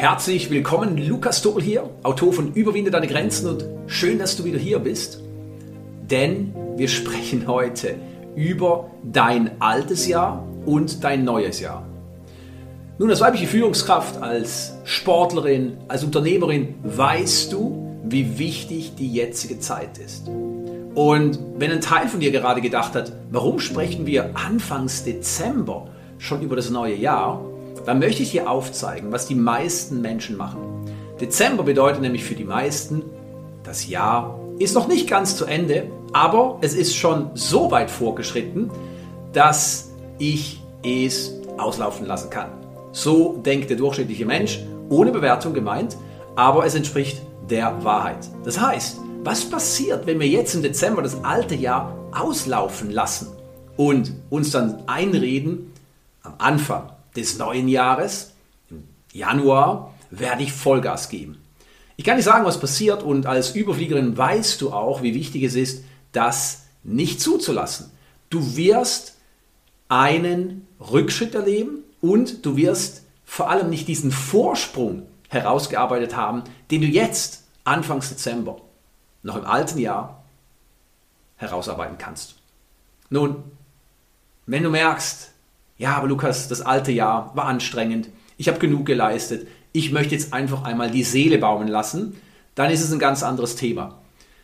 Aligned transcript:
Herzlich 0.00 0.48
willkommen, 0.48 0.96
Lukas 0.96 1.42
Tobel 1.42 1.62
hier, 1.62 1.90
Autor 2.04 2.32
von 2.32 2.54
Überwinde 2.54 2.90
deine 2.90 3.06
Grenzen 3.06 3.50
und 3.50 3.66
schön, 3.86 4.18
dass 4.18 4.34
du 4.34 4.44
wieder 4.44 4.58
hier 4.58 4.78
bist. 4.78 5.20
Denn 6.10 6.54
wir 6.78 6.88
sprechen 6.88 7.46
heute 7.46 7.96
über 8.34 8.90
dein 9.02 9.60
altes 9.60 10.08
Jahr 10.08 10.42
und 10.64 11.04
dein 11.04 11.24
neues 11.24 11.60
Jahr. 11.60 11.86
Nun, 12.98 13.10
als 13.10 13.20
weibliche 13.20 13.46
Führungskraft, 13.46 14.22
als 14.22 14.72
Sportlerin, 14.84 15.76
als 15.86 16.02
Unternehmerin 16.02 16.76
weißt 16.82 17.52
du, 17.52 18.00
wie 18.02 18.38
wichtig 18.38 18.94
die 18.94 19.12
jetzige 19.12 19.58
Zeit 19.58 19.98
ist. 19.98 20.28
Und 20.94 21.38
wenn 21.58 21.72
ein 21.72 21.82
Teil 21.82 22.08
von 22.08 22.20
dir 22.20 22.30
gerade 22.30 22.62
gedacht 22.62 22.94
hat, 22.94 23.12
warum 23.30 23.60
sprechen 23.60 24.06
wir 24.06 24.30
Anfangs 24.34 25.04
Dezember 25.04 25.88
schon 26.16 26.40
über 26.40 26.56
das 26.56 26.70
neue 26.70 26.94
Jahr, 26.94 27.44
dann 27.86 27.98
möchte 27.98 28.22
ich 28.22 28.30
dir 28.30 28.50
aufzeigen, 28.50 29.12
was 29.12 29.26
die 29.26 29.34
meisten 29.34 30.00
Menschen 30.00 30.36
machen. 30.36 30.58
Dezember 31.20 31.62
bedeutet 31.62 32.02
nämlich 32.02 32.24
für 32.24 32.34
die 32.34 32.44
meisten, 32.44 33.02
das 33.62 33.88
Jahr 33.88 34.38
ist 34.58 34.74
noch 34.74 34.88
nicht 34.88 35.08
ganz 35.08 35.36
zu 35.36 35.44
Ende, 35.44 35.90
aber 36.12 36.58
es 36.60 36.74
ist 36.74 36.96
schon 36.96 37.30
so 37.34 37.70
weit 37.70 37.90
vorgeschritten, 37.90 38.70
dass 39.32 39.90
ich 40.18 40.60
es 40.82 41.32
auslaufen 41.58 42.06
lassen 42.06 42.30
kann. 42.30 42.50
So 42.92 43.36
denkt 43.44 43.70
der 43.70 43.76
durchschnittliche 43.76 44.26
Mensch, 44.26 44.60
ohne 44.88 45.12
Bewertung 45.12 45.54
gemeint, 45.54 45.96
aber 46.36 46.66
es 46.66 46.74
entspricht 46.74 47.22
der 47.48 47.84
Wahrheit. 47.84 48.28
Das 48.44 48.60
heißt, 48.60 48.98
was 49.22 49.44
passiert, 49.44 50.06
wenn 50.06 50.18
wir 50.18 50.26
jetzt 50.26 50.54
im 50.54 50.62
Dezember 50.62 51.02
das 51.02 51.22
alte 51.24 51.54
Jahr 51.54 51.94
auslaufen 52.12 52.90
lassen 52.90 53.28
und 53.76 54.12
uns 54.30 54.50
dann 54.50 54.82
einreden, 54.86 55.72
am 56.22 56.34
Anfang 56.38 56.89
des 57.16 57.38
neuen 57.38 57.68
Jahres, 57.68 58.32
im 58.70 58.84
Januar, 59.12 59.94
werde 60.10 60.42
ich 60.42 60.52
Vollgas 60.52 61.08
geben. 61.08 61.40
Ich 61.96 62.04
kann 62.04 62.16
nicht 62.16 62.24
sagen, 62.24 62.44
was 62.44 62.60
passiert 62.60 63.02
und 63.02 63.26
als 63.26 63.54
Überfliegerin 63.54 64.16
weißt 64.16 64.60
du 64.60 64.72
auch, 64.72 65.02
wie 65.02 65.14
wichtig 65.14 65.42
es 65.42 65.54
ist, 65.54 65.84
das 66.12 66.64
nicht 66.82 67.20
zuzulassen. 67.20 67.90
Du 68.30 68.56
wirst 68.56 69.16
einen 69.88 70.66
Rückschritt 70.80 71.34
erleben 71.34 71.84
und 72.00 72.46
du 72.46 72.56
wirst 72.56 73.02
vor 73.24 73.50
allem 73.50 73.70
nicht 73.70 73.86
diesen 73.86 74.12
Vorsprung 74.12 75.02
herausgearbeitet 75.28 76.16
haben, 76.16 76.42
den 76.70 76.80
du 76.80 76.86
jetzt, 76.86 77.44
Anfangs 77.64 78.08
Dezember, 78.08 78.60
noch 79.22 79.36
im 79.36 79.44
alten 79.44 79.78
Jahr, 79.78 80.24
herausarbeiten 81.36 81.98
kannst. 81.98 82.36
Nun, 83.10 83.44
wenn 84.46 84.62
du 84.62 84.70
merkst, 84.70 85.32
ja, 85.80 85.96
aber 85.96 86.08
Lukas, 86.08 86.46
das 86.46 86.60
alte 86.60 86.92
Jahr 86.92 87.32
war 87.34 87.46
anstrengend, 87.46 88.10
ich 88.36 88.48
habe 88.48 88.58
genug 88.58 88.84
geleistet, 88.84 89.48
ich 89.72 89.92
möchte 89.92 90.14
jetzt 90.14 90.34
einfach 90.34 90.64
einmal 90.64 90.90
die 90.90 91.04
Seele 91.04 91.38
baumen 91.38 91.68
lassen, 91.68 92.20
dann 92.54 92.70
ist 92.70 92.84
es 92.84 92.92
ein 92.92 92.98
ganz 92.98 93.22
anderes 93.22 93.56
Thema. 93.56 93.98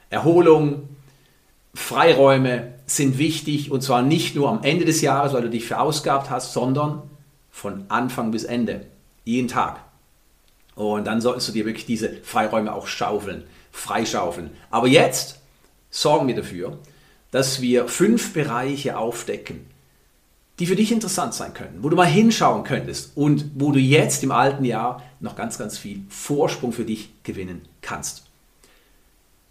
Erholung, 0.08 0.88
Freiräume 1.74 2.72
sind 2.86 3.18
wichtig 3.18 3.70
und 3.70 3.82
zwar 3.82 4.00
nicht 4.00 4.34
nur 4.34 4.48
am 4.48 4.62
Ende 4.62 4.86
des 4.86 5.02
Jahres, 5.02 5.34
weil 5.34 5.42
du 5.42 5.50
dich 5.50 5.66
verausgabt 5.66 6.30
hast, 6.30 6.54
sondern 6.54 7.02
von 7.50 7.84
Anfang 7.88 8.30
bis 8.30 8.44
Ende, 8.44 8.86
jeden 9.24 9.48
Tag. 9.48 9.80
Und 10.74 11.06
dann 11.06 11.20
solltest 11.20 11.48
du 11.48 11.52
dir 11.52 11.66
wirklich 11.66 11.84
diese 11.84 12.16
Freiräume 12.22 12.72
auch 12.72 12.86
schaufeln, 12.86 13.44
freischaufeln. 13.72 14.52
Aber 14.70 14.86
jetzt 14.86 15.38
sorgen 15.90 16.28
wir 16.28 16.36
dafür, 16.36 16.78
dass 17.30 17.60
wir 17.60 17.88
fünf 17.88 18.32
Bereiche 18.32 18.96
aufdecken, 18.96 19.66
die 20.58 20.66
für 20.66 20.76
dich 20.76 20.90
interessant 20.90 21.34
sein 21.34 21.52
können, 21.52 21.78
wo 21.82 21.88
du 21.88 21.96
mal 21.96 22.06
hinschauen 22.06 22.64
könntest 22.64 23.12
und 23.14 23.50
wo 23.54 23.72
du 23.72 23.78
jetzt 23.78 24.22
im 24.24 24.32
alten 24.32 24.64
Jahr 24.64 25.02
noch 25.20 25.36
ganz, 25.36 25.58
ganz 25.58 25.76
viel 25.76 26.02
Vorsprung 26.08 26.72
für 26.72 26.84
dich 26.84 27.10
gewinnen 27.22 27.62
kannst. 27.82 28.24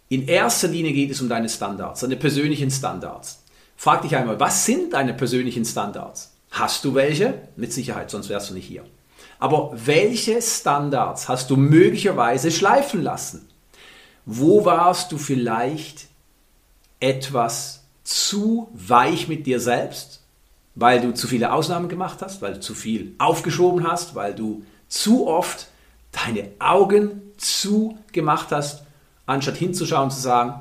In 0.08 0.26
erster 0.28 0.68
Linie 0.68 0.92
geht 0.92 1.10
es 1.10 1.20
um 1.20 1.28
deine 1.28 1.48
Standards, 1.48 2.00
deine 2.00 2.16
persönlichen 2.16 2.70
Standards. 2.70 3.42
Frag 3.76 4.02
dich 4.02 4.16
einmal, 4.16 4.40
was 4.40 4.64
sind 4.64 4.92
deine 4.92 5.14
persönlichen 5.14 5.64
Standards? 5.64 6.32
Hast 6.50 6.84
du 6.84 6.94
welche? 6.94 7.34
Mit 7.56 7.72
Sicherheit, 7.72 8.10
sonst 8.10 8.28
wärst 8.28 8.50
du 8.50 8.54
nicht 8.54 8.66
hier. 8.66 8.84
Aber 9.38 9.72
welche 9.74 10.40
Standards 10.40 11.28
hast 11.28 11.50
du 11.50 11.56
möglicherweise 11.56 12.50
schleifen 12.50 13.02
lassen? 13.02 13.48
Wo 14.24 14.64
warst 14.64 15.12
du 15.12 15.18
vielleicht 15.18 16.06
etwas 17.00 17.82
zu 18.02 18.68
weich 18.72 19.28
mit 19.28 19.46
dir 19.46 19.60
selbst? 19.60 20.22
Weil 20.76 21.00
du 21.00 21.12
zu 21.12 21.26
viele 21.26 21.52
Ausnahmen 21.52 21.88
gemacht 21.88 22.18
hast, 22.20 22.42
weil 22.42 22.54
du 22.54 22.60
zu 22.60 22.74
viel 22.74 23.14
aufgeschoben 23.18 23.88
hast, 23.88 24.14
weil 24.14 24.34
du 24.34 24.62
zu 24.88 25.26
oft 25.26 25.66
deine 26.12 26.50
Augen 26.58 27.22
zugemacht 27.38 28.52
hast, 28.52 28.84
anstatt 29.24 29.56
hinzuschauen 29.56 30.04
und 30.04 30.10
zu 30.12 30.20
sagen, 30.20 30.60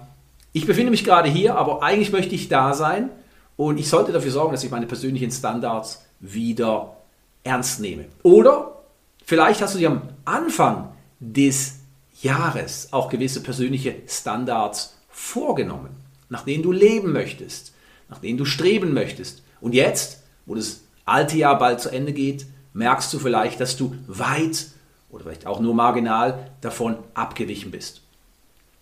ich 0.53 0.65
befinde 0.65 0.89
mich 0.89 1.03
gerade 1.03 1.29
hier, 1.29 1.55
aber 1.55 1.83
eigentlich 1.83 2.11
möchte 2.11 2.33
ich 2.33 2.47
da 2.47 2.73
sein 2.73 3.09
und 3.57 3.77
ich 3.77 3.89
sollte 3.89 4.13
dafür 4.13 4.31
sorgen, 4.31 4.53
dass 4.53 4.63
ich 4.63 4.71
meine 4.71 4.87
persönlichen 4.87 5.31
Standards 5.31 6.05
wieder 6.21 6.95
ernst 7.43 7.81
nehme. 7.81 8.05
Oder 8.23 8.83
vielleicht 9.25 9.61
hast 9.61 9.75
du 9.75 9.79
dir 9.79 9.89
am 9.89 10.03
Anfang 10.23 10.93
des 11.19 11.79
Jahres 12.21 12.89
auch 12.91 13.09
gewisse 13.09 13.43
persönliche 13.43 13.95
Standards 14.07 14.97
vorgenommen, 15.09 15.89
nach 16.29 16.43
denen 16.43 16.63
du 16.63 16.71
leben 16.71 17.11
möchtest, 17.11 17.73
nach 18.09 18.19
denen 18.19 18.37
du 18.37 18.45
streben 18.45 18.93
möchtest. 18.93 19.43
Und 19.65 19.73
jetzt, 19.73 20.19
wo 20.45 20.53
das 20.53 20.81
alte 21.05 21.39
Jahr 21.39 21.57
bald 21.57 21.81
zu 21.81 21.89
Ende 21.89 22.13
geht, 22.13 22.45
merkst 22.73 23.11
du 23.11 23.17
vielleicht, 23.17 23.59
dass 23.59 23.75
du 23.75 23.95
weit 24.05 24.67
oder 25.09 25.23
vielleicht 25.23 25.47
auch 25.47 25.59
nur 25.59 25.73
marginal 25.73 26.51
davon 26.61 26.97
abgewichen 27.15 27.71
bist. 27.71 28.01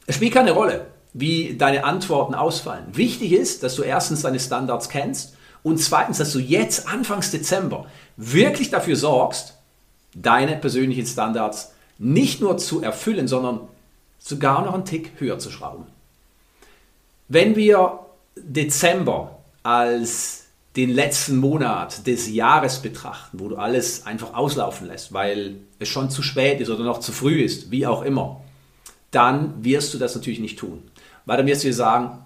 Es 0.08 0.16
spielt 0.16 0.34
keine 0.34 0.52
Rolle, 0.52 0.88
wie 1.14 1.56
deine 1.56 1.86
Antworten 1.86 2.36
ausfallen. 2.36 2.84
Wichtig 2.92 3.32
ist, 3.32 3.64
dass 3.64 3.76
du 3.76 3.84
erstens 3.84 4.24
deine 4.24 4.42
Standards 4.42 4.90
kennst 4.90 5.38
und 5.64 5.78
zweitens, 5.78 6.18
dass 6.18 6.34
du 6.34 6.40
jetzt, 6.40 6.86
Anfangs 6.90 7.32
Dezember, 7.32 7.86
wirklich 8.18 8.70
dafür 8.70 8.98
sorgst, 8.98 9.54
deine 10.14 10.58
persönlichen 10.58 11.06
Standards 11.06 11.72
nicht 11.98 12.42
nur 12.42 12.58
zu 12.58 12.82
erfüllen, 12.82 13.30
sondern 13.30 13.62
sogar 14.20 14.66
noch 14.66 14.74
einen 14.74 14.84
Tick 14.84 15.14
höher 15.20 15.40
zu 15.40 15.50
schrauben. 15.50 15.86
Wenn 17.30 17.56
wir 17.56 18.00
Dezember 18.36 19.40
als 19.64 20.43
den 20.76 20.90
letzten 20.90 21.38
Monat 21.38 22.08
des 22.08 22.32
Jahres 22.32 22.82
betrachten, 22.82 23.40
wo 23.40 23.48
du 23.48 23.58
alles 23.58 24.06
einfach 24.06 24.34
auslaufen 24.34 24.88
lässt, 24.88 25.14
weil 25.14 25.58
es 25.80 25.88
schon 25.88 26.10
zu 26.10 26.24
spät 26.24 26.60
ist 26.62 26.70
oder 26.70 26.84
noch 26.84 27.00
zu 27.00 27.12
früh 27.12 27.42
ist, 27.42 27.70
wie 27.70 27.86
auch 27.86 28.02
immer, 28.02 28.42
dann 29.12 29.64
wirst 29.64 29.94
du 29.94 30.00
das 30.00 30.16
natürlich 30.16 30.40
nicht 30.40 30.58
tun. 30.58 30.82
Weil 31.26 31.38
dann 31.38 31.46
wirst 31.46 31.64
du 31.64 31.68
dir 31.68 31.74
sagen, 31.74 32.20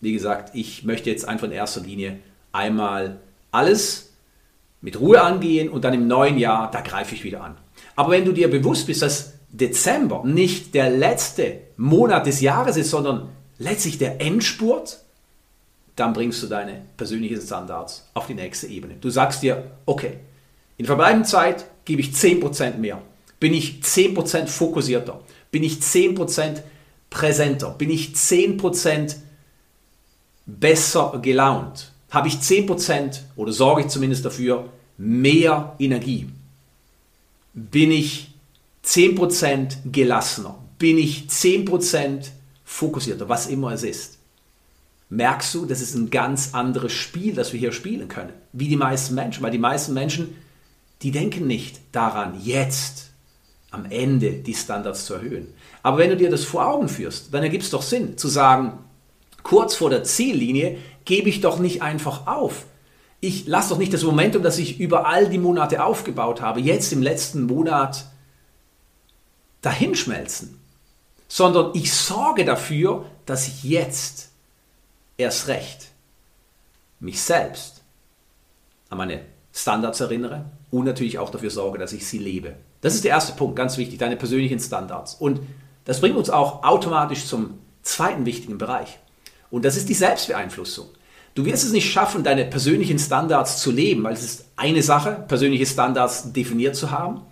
wie 0.00 0.12
gesagt, 0.12 0.54
ich 0.54 0.84
möchte 0.84 1.10
jetzt 1.10 1.26
einfach 1.26 1.46
in 1.46 1.52
erster 1.52 1.80
Linie 1.80 2.18
einmal 2.52 3.20
alles 3.50 4.10
mit 4.80 5.00
Ruhe 5.00 5.22
angehen 5.22 5.68
und 5.70 5.84
dann 5.84 5.94
im 5.94 6.06
neuen 6.06 6.38
Jahr, 6.38 6.70
da 6.70 6.82
greife 6.82 7.14
ich 7.14 7.24
wieder 7.24 7.42
an. 7.42 7.56
Aber 7.96 8.12
wenn 8.12 8.24
du 8.24 8.32
dir 8.32 8.50
bewusst 8.50 8.86
bist, 8.86 9.02
dass 9.02 9.32
Dezember 9.50 10.22
nicht 10.24 10.74
der 10.74 10.90
letzte 10.90 11.60
Monat 11.76 12.26
des 12.26 12.40
Jahres 12.40 12.76
ist, 12.76 12.90
sondern 12.90 13.30
letztlich 13.58 13.98
der 13.98 14.20
Endspurt, 14.20 15.00
dann 15.98 16.12
bringst 16.12 16.42
du 16.42 16.46
deine 16.46 16.82
persönlichen 16.96 17.40
Standards 17.40 18.08
auf 18.14 18.26
die 18.26 18.34
nächste 18.34 18.68
Ebene. 18.68 18.94
Du 19.00 19.10
sagst 19.10 19.42
dir, 19.42 19.70
okay, 19.84 20.18
in 20.76 20.84
der 20.84 20.86
verbleibenden 20.86 21.24
Zeit 21.24 21.64
gebe 21.84 22.00
ich 22.00 22.10
10% 22.10 22.76
mehr. 22.76 23.02
Bin 23.40 23.52
ich 23.52 23.80
10% 23.82 24.46
fokussierter? 24.46 25.20
Bin 25.50 25.64
ich 25.64 25.78
10% 25.78 26.62
präsenter? 27.10 27.70
Bin 27.70 27.90
ich 27.90 28.10
10% 28.10 29.16
besser 30.46 31.18
gelaunt? 31.20 31.92
Habe 32.10 32.28
ich 32.28 32.34
10% 32.34 33.20
oder 33.36 33.52
sorge 33.52 33.82
ich 33.82 33.88
zumindest 33.88 34.24
dafür 34.24 34.68
mehr 34.96 35.74
Energie? 35.78 36.28
Bin 37.54 37.90
ich 37.90 38.30
10% 38.84 39.90
gelassener? 39.90 40.58
Bin 40.78 40.96
ich 40.96 41.26
10% 41.28 42.28
fokussierter? 42.64 43.28
Was 43.28 43.48
immer 43.48 43.72
es 43.72 43.82
ist 43.82 44.17
merkst 45.10 45.54
du, 45.54 45.64
das 45.64 45.80
ist 45.80 45.94
ein 45.94 46.10
ganz 46.10 46.54
anderes 46.54 46.92
Spiel, 46.92 47.34
das 47.34 47.52
wir 47.52 47.60
hier 47.60 47.72
spielen 47.72 48.08
können, 48.08 48.32
wie 48.52 48.68
die 48.68 48.76
meisten 48.76 49.14
Menschen. 49.14 49.42
Weil 49.42 49.50
die 49.50 49.58
meisten 49.58 49.94
Menschen, 49.94 50.36
die 51.02 51.10
denken 51.10 51.46
nicht 51.46 51.80
daran, 51.92 52.40
jetzt 52.42 53.10
am 53.70 53.86
Ende 53.90 54.32
die 54.32 54.54
Standards 54.54 55.04
zu 55.04 55.14
erhöhen. 55.14 55.48
Aber 55.82 55.98
wenn 55.98 56.10
du 56.10 56.16
dir 56.16 56.30
das 56.30 56.44
vor 56.44 56.66
Augen 56.66 56.88
führst, 56.88 57.32
dann 57.32 57.42
ergibt 57.42 57.64
es 57.64 57.70
doch 57.70 57.82
Sinn 57.82 58.16
zu 58.16 58.28
sagen, 58.28 58.78
kurz 59.42 59.74
vor 59.74 59.90
der 59.90 60.04
Ziellinie 60.04 60.78
gebe 61.04 61.28
ich 61.28 61.40
doch 61.40 61.58
nicht 61.58 61.82
einfach 61.82 62.26
auf. 62.26 62.66
Ich 63.20 63.46
lasse 63.46 63.70
doch 63.70 63.78
nicht 63.78 63.92
das 63.92 64.04
Momentum, 64.04 64.42
das 64.42 64.58
ich 64.58 64.78
über 64.78 65.06
all 65.06 65.28
die 65.28 65.38
Monate 65.38 65.82
aufgebaut 65.82 66.40
habe, 66.40 66.60
jetzt 66.60 66.92
im 66.92 67.02
letzten 67.02 67.42
Monat 67.46 68.06
dahinschmelzen, 69.60 70.60
sondern 71.26 71.72
ich 71.74 71.92
sorge 71.92 72.44
dafür, 72.44 73.06
dass 73.26 73.48
ich 73.48 73.64
jetzt 73.64 74.27
erst 75.18 75.48
recht 75.48 75.88
mich 77.00 77.20
selbst 77.20 77.82
an 78.88 78.98
meine 78.98 79.20
Standards 79.52 80.00
erinnere 80.00 80.46
und 80.70 80.84
natürlich 80.84 81.18
auch 81.18 81.30
dafür 81.30 81.50
sorge, 81.50 81.78
dass 81.78 81.92
ich 81.92 82.06
sie 82.06 82.18
lebe. 82.18 82.54
Das 82.80 82.94
ist 82.94 83.04
der 83.04 83.10
erste 83.10 83.32
Punkt, 83.32 83.56
ganz 83.56 83.76
wichtig, 83.76 83.98
deine 83.98 84.16
persönlichen 84.16 84.60
Standards. 84.60 85.14
Und 85.14 85.40
das 85.84 86.00
bringt 86.00 86.16
uns 86.16 86.30
auch 86.30 86.62
automatisch 86.62 87.26
zum 87.26 87.58
zweiten 87.82 88.24
wichtigen 88.24 88.58
Bereich. 88.58 88.98
Und 89.50 89.64
das 89.64 89.76
ist 89.76 89.88
die 89.88 89.94
Selbstbeeinflussung. 89.94 90.86
Du 91.34 91.44
wirst 91.44 91.64
es 91.64 91.72
nicht 91.72 91.90
schaffen, 91.90 92.24
deine 92.24 92.44
persönlichen 92.44 92.98
Standards 92.98 93.60
zu 93.60 93.70
leben, 93.70 94.02
weil 94.04 94.14
es 94.14 94.24
ist 94.24 94.44
eine 94.56 94.82
Sache, 94.82 95.24
persönliche 95.28 95.66
Standards 95.66 96.32
definiert 96.32 96.76
zu 96.76 96.90
haben, 96.90 97.22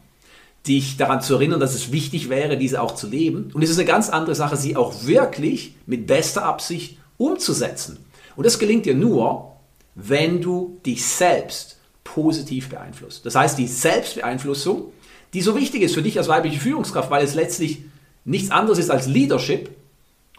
dich 0.66 0.96
daran 0.96 1.20
zu 1.20 1.34
erinnern, 1.34 1.60
dass 1.60 1.74
es 1.74 1.92
wichtig 1.92 2.28
wäre, 2.28 2.56
diese 2.56 2.80
auch 2.80 2.94
zu 2.94 3.08
leben. 3.08 3.50
Und 3.52 3.62
es 3.62 3.70
ist 3.70 3.78
eine 3.78 3.86
ganz 3.86 4.08
andere 4.08 4.34
Sache, 4.34 4.56
sie 4.56 4.76
auch 4.76 5.06
wirklich 5.06 5.74
mit 5.86 6.06
bester 6.06 6.44
Absicht 6.44 6.98
umzusetzen. 7.18 7.98
Und 8.36 8.44
das 8.44 8.58
gelingt 8.58 8.86
dir 8.86 8.94
nur, 8.94 9.56
wenn 9.94 10.40
du 10.40 10.78
dich 10.84 11.04
selbst 11.04 11.78
positiv 12.04 12.68
beeinflusst. 12.68 13.26
Das 13.26 13.34
heißt, 13.34 13.58
die 13.58 13.66
Selbstbeeinflussung, 13.66 14.92
die 15.32 15.40
so 15.40 15.56
wichtig 15.56 15.82
ist 15.82 15.94
für 15.94 16.02
dich 16.02 16.18
als 16.18 16.28
weibliche 16.28 16.60
Führungskraft, 16.60 17.10
weil 17.10 17.24
es 17.24 17.34
letztlich 17.34 17.82
nichts 18.24 18.50
anderes 18.50 18.78
ist 18.78 18.90
als 18.90 19.06
Leadership 19.06 19.70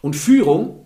und 0.01 0.15
Führung, 0.15 0.85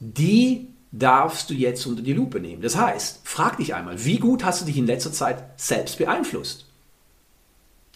die 0.00 0.68
darfst 0.92 1.50
du 1.50 1.54
jetzt 1.54 1.86
unter 1.86 2.02
die 2.02 2.12
Lupe 2.12 2.40
nehmen. 2.40 2.62
Das 2.62 2.76
heißt, 2.76 3.20
frag 3.24 3.58
dich 3.58 3.74
einmal, 3.74 4.04
wie 4.04 4.18
gut 4.18 4.44
hast 4.44 4.62
du 4.62 4.66
dich 4.66 4.76
in 4.76 4.86
letzter 4.86 5.12
Zeit 5.12 5.44
selbst 5.56 5.98
beeinflusst? 5.98 6.66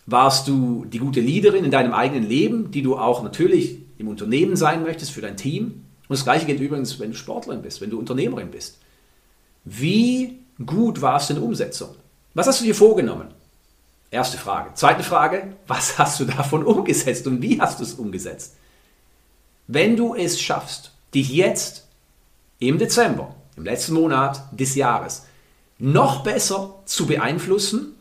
Warst 0.07 0.49
du 0.49 0.85
die 0.87 0.99
gute 0.99 1.21
Leaderin 1.21 1.65
in 1.65 1.71
deinem 1.71 1.93
eigenen 1.93 2.29
Leben, 2.29 2.71
die 2.71 2.83
du 2.83 2.97
auch 2.97 3.23
natürlich 3.23 3.79
im 3.99 4.09
Unternehmen 4.09 4.57
sein 4.57 4.83
möchtest 4.83 5.13
für 5.13 5.21
dein 5.21 5.37
Team? 5.37 5.85
Und 6.11 6.19
das 6.19 6.25
gleiche 6.25 6.45
gilt 6.45 6.59
übrigens, 6.59 6.99
wenn 6.99 7.13
du 7.13 7.17
Sportlerin 7.17 7.63
bist, 7.63 7.81
wenn 7.81 7.91
du 7.91 7.97
Unternehmerin 7.97 8.51
bist. 8.51 8.79
Wie 9.65 10.41
gut 10.67 11.01
warst 11.01 11.31
du 11.31 11.35
in 11.35 11.41
der 11.41 11.49
Umsetzung? 11.49 11.91
Was 12.35 12.49
hast 12.49 12.61
du 12.61 12.65
dir 12.65 12.75
vorgenommen? 12.75 13.29
Erste 14.11 14.37
Frage. 14.37 14.75
Zweite 14.75 15.05
Frage, 15.05 15.55
was 15.69 16.01
hast 16.01 16.19
du 16.19 16.25
davon 16.25 16.65
umgesetzt 16.65 17.29
und 17.29 17.41
wie 17.43 17.61
hast 17.61 17.79
du 17.79 17.85
es 17.85 17.95
umgesetzt? 17.95 18.57
Wenn 19.69 19.97
du 19.97 20.17
es 20.17 20.41
schaffst, 20.41 20.91
dich 21.15 21.31
jetzt 21.31 21.87
im 22.59 22.79
Dezember, 22.79 23.37
im 23.57 23.63
letzten 23.63 23.95
Monat 23.95 24.43
des 24.51 24.75
Jahres, 24.75 25.27
noch 25.79 26.25
besser 26.25 26.75
zu 26.87 27.07
beeinflussen, 27.07 27.95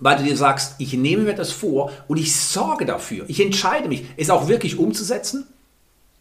weil 0.00 0.16
du 0.16 0.24
dir 0.24 0.38
sagst, 0.38 0.76
ich 0.78 0.94
nehme 0.94 1.24
mir 1.24 1.34
das 1.34 1.52
vor 1.52 1.92
und 2.08 2.16
ich 2.16 2.34
sorge 2.34 2.86
dafür, 2.86 3.26
ich 3.28 3.40
entscheide 3.40 3.90
mich, 3.90 4.06
es 4.16 4.30
auch 4.30 4.48
wirklich 4.48 4.78
umzusetzen, 4.78 5.46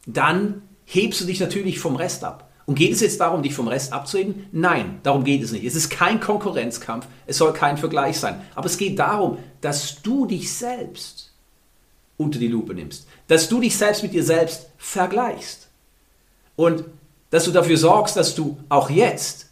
dann 0.06 0.64
hebst 0.86 1.22
du 1.22 1.26
dich 1.26 1.40
natürlich 1.40 1.80
vom 1.80 1.96
Rest 1.96 2.24
ab. 2.24 2.50
Und 2.66 2.76
geht 2.76 2.94
es 2.94 3.02
jetzt 3.02 3.20
darum, 3.20 3.44
dich 3.44 3.54
vom 3.54 3.68
Rest 3.68 3.92
abzuheben? 3.92 4.48
Nein, 4.52 5.00
darum 5.04 5.24
geht 5.24 5.44
es 5.44 5.52
nicht. 5.52 5.66
Es 5.66 5.76
ist 5.76 5.90
kein 5.90 6.20
Konkurrenzkampf, 6.20 7.08
es 7.26 7.38
soll 7.38 7.54
kein 7.54 7.78
Vergleich 7.78 8.20
sein. 8.20 8.42
Aber 8.56 8.68
es 8.68 8.78
geht 8.78 9.00
darum, 9.00 9.40
dass 9.62 10.02
du 10.02 10.26
dich 10.26 10.54
selbst 10.54 11.32
unter 12.18 12.40
die 12.40 12.48
Lupe 12.48 12.74
nimmst, 12.74 13.08
dass 13.28 13.50
du 13.50 13.60
dich 13.60 13.76
selbst 13.76 14.04
mit 14.04 14.14
dir 14.14 14.24
selbst 14.24 14.68
vergleichst 14.78 15.68
und 16.56 16.86
dass 17.32 17.46
du 17.46 17.52
dafür 17.52 17.78
sorgst, 17.78 18.16
dass 18.16 18.36
du 18.36 18.58
auch 18.70 18.90
jetzt, 18.90 19.50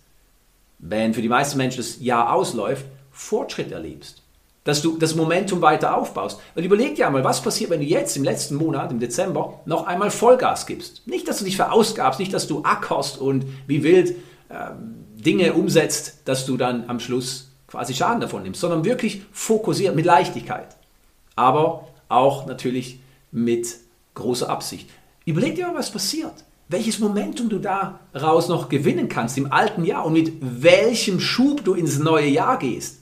wenn 0.77 1.13
für 1.13 1.21
die 1.21 1.29
meisten 1.29 1.57
Menschen 1.57 1.77
das 1.77 1.99
Jahr 1.99 2.33
ausläuft, 2.33 2.85
Fortschritt 3.11 3.71
erlebst. 3.71 4.21
Dass 4.63 4.81
du 4.81 4.97
das 4.97 5.15
Momentum 5.15 5.61
weiter 5.61 5.95
aufbaust. 5.95 6.39
Weil 6.53 6.65
überleg 6.65 6.95
dir 6.95 7.07
einmal, 7.07 7.23
was 7.23 7.41
passiert, 7.41 7.69
wenn 7.69 7.79
du 7.79 7.85
jetzt 7.85 8.17
im 8.17 8.23
letzten 8.23 8.56
Monat, 8.56 8.91
im 8.91 9.00
Dezember, 9.00 9.61
noch 9.65 9.88
einmal 9.88 10.11
Vollgas 10.11 10.65
gibst. 10.65 11.07
Nicht, 11.07 11.27
dass 11.27 11.39
du 11.39 11.45
dich 11.45 11.56
verausgabst, 11.56 12.19
nicht, 12.19 12.33
dass 12.33 12.47
du 12.47 12.63
ackerst 12.63 13.17
und 13.19 13.45
wie 13.67 13.83
wild 13.83 14.15
äh, 14.50 14.71
Dinge 15.15 15.53
umsetzt, 15.53 16.21
dass 16.25 16.45
du 16.45 16.57
dann 16.57 16.89
am 16.89 17.00
Schluss 17.00 17.51
quasi 17.67 17.94
Schaden 17.94 18.21
davon 18.21 18.44
nimmst, 18.44 18.61
sondern 18.61 18.85
wirklich 18.85 19.21
fokussiert 19.31 19.95
mit 19.95 20.06
Leichtigkeit. 20.06 20.75
Aber 21.35 21.88
auch 22.09 22.45
natürlich 22.45 23.00
mit 23.31 23.77
großer 24.15 24.50
Absicht. 24.50 24.89
Überleg 25.25 25.55
dir 25.55 25.67
mal, 25.67 25.75
was 25.75 25.91
passiert. 25.91 26.33
Welches 26.67 27.00
Momentum 27.00 27.50
du 27.50 27.59
daraus 27.59 28.47
noch 28.47 28.69
gewinnen 28.69 29.09
kannst 29.09 29.38
im 29.38 29.51
alten 29.51 29.85
Jahr 29.85 30.05
und 30.05 30.13
mit 30.13 30.33
welchem 30.41 31.19
Schub 31.19 31.63
du 31.63 31.73
ins 31.73 32.00
neue 32.00 32.27
Jahr 32.27 32.59
gehst. 32.59 32.99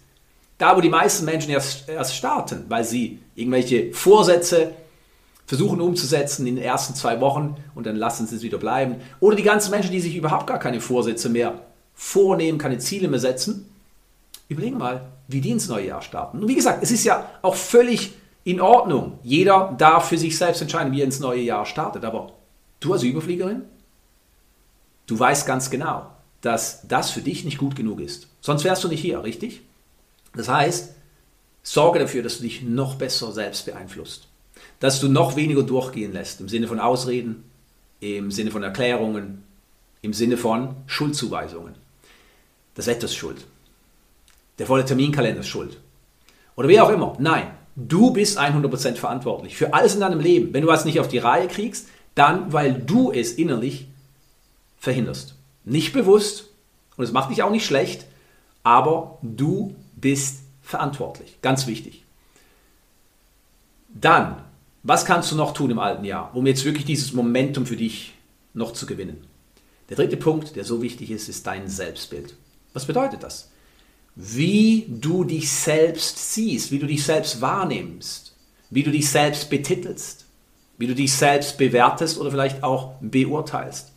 Da, 0.58 0.76
wo 0.76 0.82
die 0.82 0.90
meisten 0.90 1.26
Menschen 1.26 1.52
erst, 1.52 1.88
erst 1.88 2.16
starten, 2.16 2.66
weil 2.68 2.84
sie 2.84 3.20
irgendwelche 3.36 3.94
Vorsätze 3.94 4.74
versuchen 5.46 5.80
umzusetzen 5.80 6.46
in 6.46 6.56
den 6.56 6.64
ersten 6.64 6.94
zwei 6.94 7.22
Wochen 7.22 7.56
und 7.74 7.86
dann 7.86 7.96
lassen 7.96 8.28
sie 8.28 8.36
es 8.36 8.42
wieder 8.42 8.58
bleiben. 8.58 8.98
Oder 9.20 9.36
die 9.36 9.44
ganzen 9.44 9.72
Menschen, 9.72 9.92
die 9.92 10.02
sich 10.02 10.16
überhaupt 10.16 10.48
gar 10.48 10.60
keine 10.60 10.82
Vorsätze 10.82 11.30
mehr 11.30 11.62
vornehmen, 11.94 12.58
keine 12.58 12.80
Ziele 12.80 13.08
mehr 13.08 13.20
setzen. 13.20 13.70
Überlegen 14.50 14.78
mal, 14.78 15.08
wie 15.28 15.42
die 15.42 15.52
ins 15.52 15.70
neue 15.70 15.88
Jahr 15.88 16.02
starten. 16.02 16.40
Und 16.40 16.48
wie 16.48 16.56
gesagt, 16.56 16.84
es 16.84 16.92
ist 16.92 17.06
ja 17.06 17.30
auch 17.42 17.56
völlig 17.56 18.14
in 18.44 18.62
Ordnung. 18.62 19.20
Jeder 19.24 19.76
darf 19.78 20.10
für 20.10 20.18
sich 20.18 20.38
selbst 20.38 20.62
entscheiden, 20.62 20.92
wie 20.92 21.02
er 21.02 21.06
ins 21.06 21.20
neue 21.20 21.42
Jahr 21.42 21.66
startet. 21.66 22.04
Aber 22.04 22.34
du 22.80 22.94
als 22.94 23.04
Überfliegerin, 23.04 23.64
du 25.06 25.18
weißt 25.18 25.46
ganz 25.46 25.70
genau, 25.70 26.08
dass 26.42 26.88
das 26.88 27.12
für 27.12 27.22
dich 27.22 27.46
nicht 27.46 27.58
gut 27.58 27.76
genug 27.76 28.00
ist. 28.00 28.28
Sonst 28.42 28.64
wärst 28.64 28.84
du 28.84 28.88
nicht 28.88 29.02
hier, 29.02 29.24
richtig? 29.24 29.62
Das 30.38 30.50
heißt, 30.50 30.94
sorge 31.64 32.00
dafür, 32.00 32.24
dass 32.24 32.38
du 32.38 32.44
dich 32.44 32.62
noch 32.62 32.96
besser 32.96 33.32
selbst 33.32 33.66
beeinflusst. 33.66 34.28
Dass 34.80 35.00
du 35.00 35.10
noch 35.10 35.36
weniger 35.36 35.64
durchgehen 35.64 36.14
lässt, 36.14 36.40
im 36.40 36.50
Sinne 36.50 36.68
von 36.68 36.80
Ausreden, 36.80 37.44
im 38.00 38.32
Sinne 38.32 38.52
von 38.52 38.64
Erklärungen, 38.64 39.44
im 40.02 40.14
Sinne 40.14 40.38
von 40.38 40.76
Schuldzuweisungen. 40.86 41.76
Das 42.76 42.88
Wetter 42.88 43.06
ist 43.06 43.16
schuld. 43.16 43.46
Der 44.60 44.68
volle 44.68 44.86
Terminkalender 44.86 45.42
ist 45.42 45.48
schuld. 45.48 45.80
Oder 46.56 46.68
wie 46.68 46.80
auch 46.80 46.90
immer. 46.90 47.16
Nein, 47.20 47.52
du 47.76 48.12
bist 48.12 48.40
100% 48.40 48.96
verantwortlich 48.96 49.56
für 49.56 49.74
alles 49.74 49.96
in 49.96 50.02
deinem 50.02 50.20
Leben. 50.20 50.54
Wenn 50.54 50.62
du 50.62 50.68
was 50.68 50.86
nicht 50.86 51.00
auf 51.00 51.08
die 51.08 51.18
Reihe 51.18 51.48
kriegst, 51.48 51.88
dann 52.16 52.54
weil 52.54 52.74
du 52.74 53.12
es 53.12 53.34
innerlich 53.34 53.88
verhinderst. 54.80 55.36
Nicht 55.66 55.94
bewusst 55.94 56.50
und 56.96 57.04
es 57.04 57.12
macht 57.12 57.30
dich 57.30 57.44
auch 57.44 57.52
nicht 57.52 57.66
schlecht, 57.66 58.06
aber 58.64 59.20
du 59.22 59.76
bist 60.00 60.40
verantwortlich. 60.62 61.40
Ganz 61.42 61.68
wichtig. 61.68 62.04
Dann, 63.90 64.44
was 64.84 65.06
kannst 65.06 65.32
du 65.32 65.36
noch 65.36 65.54
tun 65.54 65.72
im 65.72 65.80
alten 65.80 66.06
Jahr, 66.06 66.36
um 66.36 66.46
jetzt 66.46 66.66
wirklich 66.66 66.86
dieses 66.86 67.14
Momentum 67.14 67.66
für 67.66 67.78
dich 67.78 68.14
noch 68.54 68.74
zu 68.74 68.86
gewinnen? 68.86 69.26
Der 69.90 69.98
dritte 69.98 70.18
Punkt, 70.18 70.56
der 70.56 70.66
so 70.66 70.82
wichtig 70.82 71.12
ist, 71.12 71.30
ist 71.30 71.48
dein 71.48 71.68
Selbstbild. 71.68 72.36
Was 72.74 72.86
bedeutet 72.86 73.24
das? 73.24 73.50
Wie 74.16 74.86
du 74.88 75.24
dich 75.24 75.50
selbst 75.52 76.34
siehst, 76.34 76.72
wie 76.72 76.80
du 76.80 76.88
dich 76.88 77.04
selbst 77.04 77.40
wahrnimmst, 77.40 78.36
wie 78.70 78.84
du 78.84 78.92
dich 78.92 79.10
selbst 79.10 79.50
betitelst, 79.50 80.26
wie 80.78 80.88
du 80.88 80.96
dich 80.96 81.14
selbst 81.14 81.58
bewertest 81.58 82.18
oder 82.18 82.32
vielleicht 82.32 82.64
auch 82.64 82.96
beurteilst. 83.00 83.92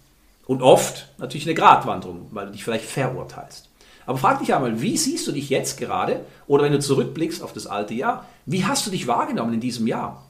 Und 0.46 0.62
oft 0.62 1.08
natürlich 1.18 1.46
eine 1.46 1.54
Gratwanderung, 1.54 2.26
weil 2.30 2.46
du 2.46 2.52
dich 2.52 2.64
vielleicht 2.64 2.84
verurteilst. 2.84 3.69
Aber 4.10 4.18
frag 4.18 4.40
dich 4.40 4.52
einmal, 4.52 4.82
wie 4.82 4.96
siehst 4.96 5.28
du 5.28 5.30
dich 5.30 5.50
jetzt 5.50 5.78
gerade 5.78 6.26
oder 6.48 6.64
wenn 6.64 6.72
du 6.72 6.80
zurückblickst 6.80 7.44
auf 7.44 7.52
das 7.52 7.68
alte 7.68 7.94
Jahr, 7.94 8.26
wie 8.44 8.64
hast 8.64 8.84
du 8.84 8.90
dich 8.90 9.06
wahrgenommen 9.06 9.54
in 9.54 9.60
diesem 9.60 9.86
Jahr? 9.86 10.26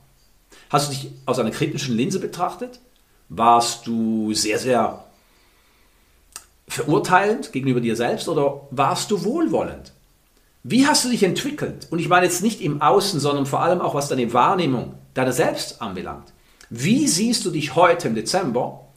Hast 0.69 0.91
du 0.91 0.95
dich 0.95 1.11
aus 1.25 1.39
einer 1.39 1.51
kritischen 1.51 1.97
Linse 1.97 2.21
betrachtet? 2.21 2.79
Warst 3.31 3.87
du 3.87 4.35
sehr, 4.35 4.59
sehr 4.59 5.03
verurteilend 6.69 7.53
gegenüber 7.53 7.81
dir 7.81 7.97
selbst 7.97 8.29
oder 8.29 8.69
warst 8.71 9.11
du 9.13 9.25
wohlwollend? 9.25 9.95
Wie 10.63 10.87
hast 10.87 11.07
du 11.07 11.09
dich 11.09 11.23
entwickelt? 11.23 11.89
Und 11.91 12.01
ich 12.01 12.09
meine 12.11 12.27
jetzt 12.27 12.43
nicht 12.43 12.61
im 12.61 12.83
Außen, 12.83 13.19
sondern 13.19 13.47
vor 13.47 13.63
allem 13.63 13.81
auch 13.81 13.95
was 13.95 14.09
deine 14.09 14.31
Wahrnehmung 14.35 14.93
deiner 15.15 15.33
selbst 15.33 15.81
anbelangt. 15.81 16.35
Wie 16.69 17.09
siehst 17.09 17.47
du 17.47 17.51
dich 17.51 17.77
heute 17.77 18.09
im 18.09 18.15
Dezember 18.15 18.89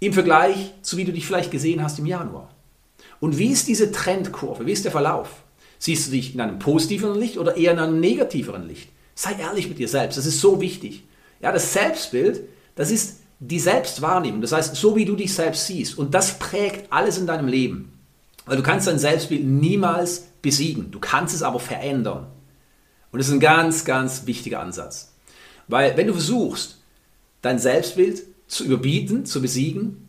im 0.00 0.12
Vergleich 0.12 0.74
zu 0.82 0.96
wie 0.96 1.04
du 1.04 1.12
dich 1.12 1.26
vielleicht 1.26 1.52
gesehen 1.52 1.80
hast 1.80 2.00
im 2.00 2.06
Januar? 2.06 2.48
Und 3.20 3.38
wie 3.38 3.50
ist 3.50 3.68
diese 3.68 3.92
Trendkurve? 3.92 4.66
Wie 4.66 4.72
ist 4.72 4.84
der 4.84 4.92
Verlauf? 4.92 5.28
Siehst 5.78 6.06
du 6.06 6.10
dich 6.12 6.34
in 6.34 6.40
einem 6.40 6.58
positiveren 6.58 7.18
Licht 7.18 7.38
oder 7.38 7.56
eher 7.56 7.72
in 7.72 7.78
einem 7.78 8.00
negativeren 8.00 8.66
Licht? 8.66 8.88
Sei 9.14 9.32
ehrlich 9.38 9.68
mit 9.68 9.78
dir 9.78 9.88
selbst, 9.88 10.18
das 10.18 10.26
ist 10.26 10.40
so 10.40 10.60
wichtig. 10.60 11.04
Ja, 11.40 11.52
das 11.52 11.72
Selbstbild, 11.72 12.42
das 12.74 12.90
ist 12.90 13.20
die 13.40 13.60
Selbstwahrnehmung, 13.60 14.40
das 14.40 14.52
heißt, 14.52 14.76
so 14.76 14.96
wie 14.96 15.04
du 15.04 15.16
dich 15.16 15.34
selbst 15.34 15.66
siehst. 15.66 15.98
Und 15.98 16.14
das 16.14 16.38
prägt 16.38 16.92
alles 16.92 17.18
in 17.18 17.26
deinem 17.26 17.48
Leben. 17.48 17.92
Weil 18.46 18.56
du 18.56 18.62
kannst 18.62 18.86
dein 18.86 18.98
Selbstbild 18.98 19.44
niemals 19.44 20.28
besiegen, 20.40 20.90
du 20.90 21.00
kannst 21.00 21.34
es 21.34 21.42
aber 21.42 21.60
verändern. 21.60 22.26
Und 23.10 23.18
das 23.18 23.28
ist 23.28 23.34
ein 23.34 23.40
ganz, 23.40 23.84
ganz 23.84 24.26
wichtiger 24.26 24.60
Ansatz. 24.60 25.12
Weil 25.68 25.96
wenn 25.96 26.06
du 26.06 26.12
versuchst, 26.12 26.78
dein 27.42 27.58
Selbstbild 27.58 28.22
zu 28.46 28.64
überbieten, 28.64 29.26
zu 29.26 29.42
besiegen, 29.42 30.05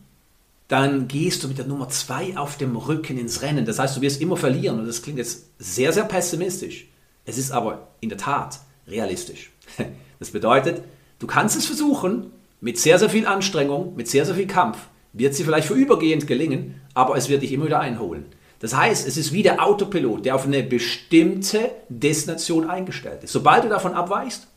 dann 0.68 1.08
gehst 1.08 1.42
du 1.42 1.48
mit 1.48 1.58
der 1.58 1.66
Nummer 1.66 1.88
2 1.88 2.36
auf 2.36 2.58
dem 2.58 2.76
Rücken 2.76 3.18
ins 3.18 3.40
Rennen. 3.40 3.64
Das 3.64 3.78
heißt, 3.78 3.96
du 3.96 4.02
wirst 4.02 4.20
immer 4.20 4.36
verlieren. 4.36 4.78
Und 4.78 4.86
das 4.86 5.02
klingt 5.02 5.18
jetzt 5.18 5.46
sehr, 5.58 5.92
sehr 5.92 6.04
pessimistisch. 6.04 6.86
Es 7.24 7.38
ist 7.38 7.50
aber 7.50 7.88
in 8.00 8.10
der 8.10 8.18
Tat 8.18 8.60
realistisch. 8.86 9.50
Das 10.20 10.32
bedeutet, 10.32 10.82
du 11.20 11.28
kannst 11.28 11.56
es 11.56 11.66
versuchen, 11.66 12.32
mit 12.60 12.76
sehr, 12.76 12.98
sehr 12.98 13.08
viel 13.08 13.24
Anstrengung, 13.24 13.94
mit 13.94 14.08
sehr, 14.08 14.26
sehr 14.26 14.34
viel 14.34 14.48
Kampf, 14.48 14.78
wird 15.12 15.32
sie 15.36 15.44
vielleicht 15.44 15.68
vorübergehend 15.68 16.26
gelingen, 16.26 16.80
aber 16.92 17.16
es 17.16 17.28
wird 17.28 17.42
dich 17.42 17.52
immer 17.52 17.66
wieder 17.66 17.78
einholen. 17.78 18.24
Das 18.58 18.76
heißt, 18.76 19.06
es 19.06 19.16
ist 19.16 19.32
wie 19.32 19.44
der 19.44 19.64
Autopilot, 19.64 20.24
der 20.24 20.34
auf 20.34 20.44
eine 20.44 20.64
bestimmte 20.64 21.70
Destination 21.88 22.68
eingestellt 22.68 23.22
ist. 23.22 23.32
Sobald 23.32 23.62
du 23.62 23.68
davon 23.68 23.94
abweichst, 23.94 24.48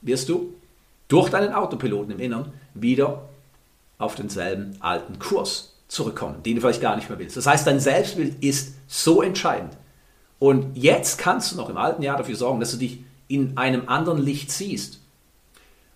wirst 0.00 0.28
du 0.28 0.54
durch 1.08 1.30
deinen 1.30 1.52
Autopiloten 1.52 2.12
im 2.12 2.20
Innern 2.20 2.52
wieder 2.74 3.28
auf 3.98 4.14
denselben 4.14 4.76
alten 4.80 5.18
Kurs 5.18 5.74
zurückkommen, 5.88 6.42
den 6.42 6.56
du 6.56 6.60
vielleicht 6.60 6.80
gar 6.80 6.96
nicht 6.96 7.08
mehr 7.08 7.18
willst. 7.18 7.36
Das 7.36 7.46
heißt, 7.46 7.66
dein 7.66 7.80
Selbstbild 7.80 8.42
ist 8.42 8.74
so 8.86 9.22
entscheidend. 9.22 9.76
Und 10.38 10.76
jetzt 10.76 11.18
kannst 11.18 11.52
du 11.52 11.56
noch 11.56 11.70
im 11.70 11.76
alten 11.76 12.02
Jahr 12.02 12.16
dafür 12.16 12.36
sorgen, 12.36 12.60
dass 12.60 12.72
du 12.72 12.76
dich 12.76 12.98
in 13.28 13.56
einem 13.56 13.88
anderen 13.88 14.18
Licht 14.22 14.50
siehst. 14.50 15.00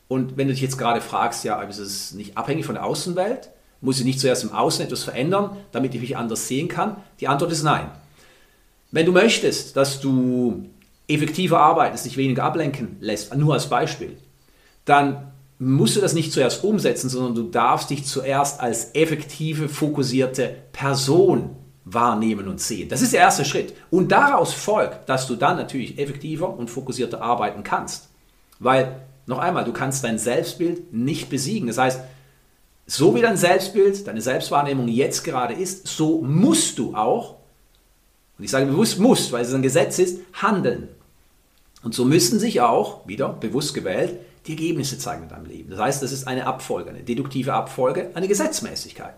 Und 0.06 0.36
wenn 0.36 0.48
du 0.48 0.54
dich 0.54 0.62
jetzt 0.62 0.78
gerade 0.78 1.00
fragst, 1.00 1.44
ja, 1.44 1.60
ist 1.62 1.78
es 1.78 2.14
nicht 2.14 2.38
abhängig 2.38 2.64
von 2.64 2.74
der 2.74 2.84
Außenwelt? 2.84 3.50
Muss 3.80 3.98
ich 3.98 4.06
nicht 4.06 4.20
zuerst 4.20 4.42
im 4.42 4.52
Außen 4.52 4.84
etwas 4.84 5.04
verändern, 5.04 5.56
damit 5.70 5.94
ich 5.94 6.00
mich 6.00 6.16
anders 6.16 6.48
sehen 6.48 6.68
kann? 6.68 6.96
Die 7.20 7.28
Antwort 7.28 7.52
ist 7.52 7.62
nein. 7.62 7.90
Wenn 8.90 9.06
du 9.06 9.12
möchtest, 9.12 9.76
dass 9.76 10.00
du 10.00 10.64
effektiver 11.08 11.60
arbeitest, 11.60 12.06
dich 12.06 12.16
weniger 12.16 12.44
ablenken 12.44 12.96
lässt, 13.00 13.34
nur 13.36 13.54
als 13.54 13.68
Beispiel, 13.68 14.16
dann 14.84 15.32
musst 15.58 15.96
du 15.96 16.00
das 16.00 16.14
nicht 16.14 16.32
zuerst 16.32 16.62
umsetzen, 16.62 17.08
sondern 17.08 17.34
du 17.34 17.42
darfst 17.50 17.90
dich 17.90 18.04
zuerst 18.04 18.60
als 18.60 18.94
effektive, 18.94 19.68
fokussierte 19.68 20.54
Person 20.72 21.50
wahrnehmen 21.84 22.48
und 22.48 22.60
sehen. 22.60 22.88
Das 22.88 23.02
ist 23.02 23.12
der 23.12 23.20
erste 23.20 23.44
Schritt. 23.44 23.74
Und 23.90 24.12
daraus 24.12 24.52
folgt, 24.52 25.08
dass 25.08 25.26
du 25.26 25.36
dann 25.36 25.56
natürlich 25.56 25.98
effektiver 25.98 26.56
und 26.56 26.70
fokussierter 26.70 27.22
arbeiten 27.22 27.62
kannst. 27.62 28.08
Weil, 28.60 29.02
noch 29.26 29.38
einmal, 29.38 29.64
du 29.64 29.72
kannst 29.72 30.04
dein 30.04 30.18
Selbstbild 30.18 30.92
nicht 30.92 31.28
besiegen. 31.28 31.66
Das 31.66 31.78
heißt, 31.78 32.00
so 32.86 33.14
wie 33.14 33.20
dein 33.20 33.36
Selbstbild, 33.36 34.06
deine 34.06 34.22
Selbstwahrnehmung 34.22 34.88
jetzt 34.88 35.24
gerade 35.24 35.54
ist, 35.54 35.86
so 35.86 36.22
musst 36.22 36.78
du 36.78 36.94
auch, 36.94 37.36
und 38.38 38.44
ich 38.44 38.50
sage 38.50 38.66
bewusst 38.66 38.98
musst, 38.98 39.32
weil 39.32 39.44
es 39.44 39.52
ein 39.52 39.62
Gesetz 39.62 39.98
ist, 39.98 40.20
handeln. 40.32 40.88
Und 41.82 41.94
so 41.94 42.04
müssen 42.04 42.38
sich 42.38 42.60
auch, 42.60 43.06
wieder 43.06 43.28
bewusst 43.28 43.74
gewählt, 43.74 44.18
die 44.48 44.52
Ergebnisse 44.52 44.98
zeigen 44.98 45.24
in 45.24 45.28
deinem 45.28 45.46
Leben. 45.46 45.70
Das 45.70 45.78
heißt, 45.78 46.02
das 46.02 46.12
ist 46.12 46.26
eine 46.26 46.46
Abfolge, 46.46 46.90
eine 46.90 47.02
deduktive 47.02 47.52
Abfolge, 47.52 48.10
eine 48.14 48.28
Gesetzmäßigkeit. 48.28 49.14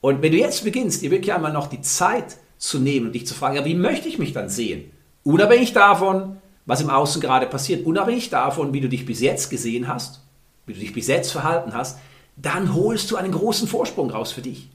Und 0.00 0.20
wenn 0.20 0.32
du 0.32 0.38
jetzt 0.38 0.64
beginnst, 0.64 1.02
dir 1.02 1.12
wirklich 1.12 1.32
einmal 1.32 1.52
noch 1.52 1.68
die 1.68 1.80
Zeit 1.80 2.36
zu 2.58 2.80
nehmen 2.80 3.06
und 3.06 3.12
dich 3.12 3.26
zu 3.26 3.34
fragen, 3.34 3.56
ja, 3.56 3.64
wie 3.64 3.74
möchte 3.74 4.08
ich 4.08 4.18
mich 4.18 4.32
dann 4.32 4.48
sehen? 4.48 4.90
Unabhängig 5.22 5.72
davon, 5.72 6.38
was 6.66 6.80
im 6.80 6.90
Außen 6.90 7.20
gerade 7.20 7.46
passiert, 7.46 7.86
unabhängig 7.86 8.30
davon, 8.30 8.72
wie 8.72 8.80
du 8.80 8.88
dich 8.88 9.06
bis 9.06 9.20
jetzt 9.20 9.48
gesehen 9.48 9.86
hast, 9.86 10.20
wie 10.66 10.74
du 10.74 10.80
dich 10.80 10.92
bis 10.92 11.06
jetzt 11.06 11.30
verhalten 11.30 11.72
hast, 11.72 11.98
dann 12.36 12.74
holst 12.74 13.10
du 13.10 13.16
einen 13.16 13.32
großen 13.32 13.68
Vorsprung 13.68 14.10
raus 14.10 14.32
für 14.32 14.42
dich. 14.42 14.68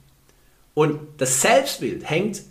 Und 0.73 0.99
das 1.17 1.41
Selbstbild 1.41 2.09
hängt 2.09 2.43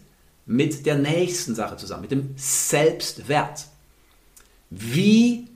mit 0.44 0.84
der 0.84 0.96
nächsten 0.96 1.54
Sache 1.54 1.76
zusammen, 1.76 2.02
mit 2.02 2.10
dem 2.10 2.34
Selbstwert. 2.36 3.66
Wie 4.68 5.48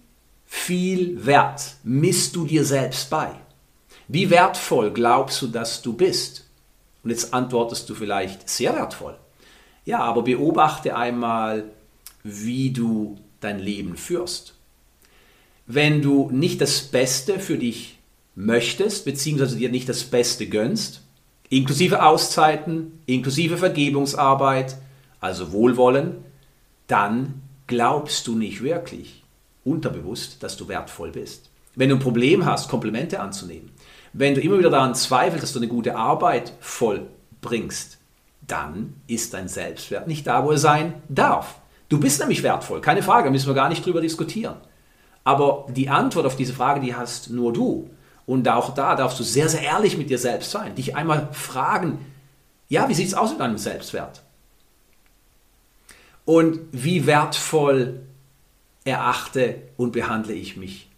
viel 0.53 1.25
Wert 1.25 1.77
misst 1.85 2.35
du 2.35 2.45
dir 2.45 2.65
selbst 2.65 3.09
bei? 3.09 3.31
Wie 4.09 4.31
wertvoll 4.31 4.91
glaubst 4.93 5.41
du, 5.41 5.47
dass 5.47 5.81
du 5.81 5.93
bist? 5.93 6.45
Und 7.05 7.11
jetzt 7.11 7.33
antwortest 7.33 7.89
du 7.89 7.95
vielleicht 7.95 8.49
sehr 8.49 8.75
wertvoll. 8.75 9.17
Ja, 9.85 10.01
aber 10.01 10.23
beobachte 10.23 10.97
einmal, 10.97 11.71
wie 12.25 12.73
du 12.73 13.17
dein 13.39 13.61
Leben 13.61 13.97
führst. 13.97 14.55
Wenn 15.69 16.03
du 16.03 16.29
nicht 16.33 16.61
das 16.61 16.83
Beste 16.83 17.39
für 17.39 17.57
dich 17.57 17.99
möchtest, 18.35 19.05
beziehungsweise 19.05 19.57
dir 19.57 19.71
nicht 19.71 19.89
das 19.89 20.03
Beste 20.03 20.49
gönnst, 20.49 21.03
inklusive 21.49 22.03
Auszeiten, 22.03 23.01
inklusive 23.07 23.57
Vergebungsarbeit, 23.57 24.77
also 25.21 25.53
Wohlwollen, 25.53 26.25
dann 26.89 27.41
glaubst 27.69 28.27
du 28.27 28.35
nicht 28.35 28.63
wirklich 28.65 29.21
unterbewusst, 29.65 30.43
dass 30.43 30.57
du 30.57 30.69
wertvoll 30.69 31.11
bist. 31.11 31.51
Wenn 31.75 31.89
du 31.89 31.97
ein 31.97 32.01
Problem 32.01 32.45
hast, 32.45 32.69
Komplimente 32.69 33.21
anzunehmen, 33.21 33.71
wenn 34.13 34.35
du 34.35 34.41
immer 34.41 34.59
wieder 34.59 34.71
daran 34.71 34.95
zweifelst, 34.95 35.43
dass 35.43 35.53
du 35.53 35.61
eine 35.61 35.69
gute 35.69 35.97
Arbeit 35.97 36.53
vollbringst, 36.61 37.99
dann 38.47 38.95
ist 39.07 39.35
dein 39.35 39.49
Selbstwert 39.49 40.09
nicht 40.09 40.27
da, 40.27 40.45
wo 40.45 40.51
er 40.51 40.59
sein 40.59 40.95
darf. 41.09 41.61
Du 41.89 42.01
bist 42.01 42.21
nämlich 42.21 42.43
wertvoll, 42.43 42.81
keine 42.81 43.03
Frage, 43.03 43.31
müssen 43.31 43.49
wir 43.49 43.55
gar 43.55 43.69
nicht 43.69 43.85
drüber 43.85 44.01
diskutieren. 44.01 44.57
Aber 45.23 45.67
die 45.69 45.89
Antwort 45.89 46.27
auf 46.27 46.37
diese 46.37 46.53
Frage, 46.53 46.81
die 46.81 46.95
hast 46.95 47.31
nur 47.31 47.53
du. 47.53 47.91
Und 48.27 48.49
auch 48.49 48.75
da 48.75 48.95
darfst 48.97 49.19
du 49.19 49.25
sehr, 49.25 49.49
sehr 49.49 49.63
ehrlich 49.63 49.99
mit 49.99 50.09
dir 50.09 50.19
selbst 50.19 50.51
sein. 50.51 50.75
Dich 50.75 50.97
einmal 50.97 51.29
fragen, 51.33 51.99
ja, 52.69 52.89
wie 52.89 52.95
sieht 52.95 53.09
es 53.09 53.15
aus 53.15 53.31
mit 53.31 53.41
deinem 53.41 53.59
Selbstwert? 53.59 54.23
Und 56.25 56.61
wie 56.71 57.07
wertvoll 57.07 58.01
erachte 58.85 59.63
und 59.77 59.93
behandle 59.93 60.35
ich 60.35 60.57
mich 60.57 60.89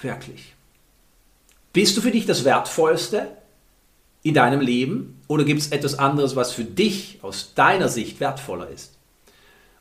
wirklich? 0.00 0.54
Bist 1.72 1.96
du 1.96 2.00
für 2.00 2.10
dich 2.10 2.26
das 2.26 2.44
Wertvollste 2.44 3.36
in 4.22 4.34
deinem 4.34 4.60
Leben 4.60 5.20
oder 5.28 5.44
gibt 5.44 5.60
es 5.60 5.68
etwas 5.68 5.98
anderes, 5.98 6.36
was 6.36 6.52
für 6.52 6.64
dich 6.64 7.18
aus 7.22 7.54
deiner 7.54 7.88
Sicht 7.88 8.20
wertvoller 8.20 8.68
ist? 8.68 8.94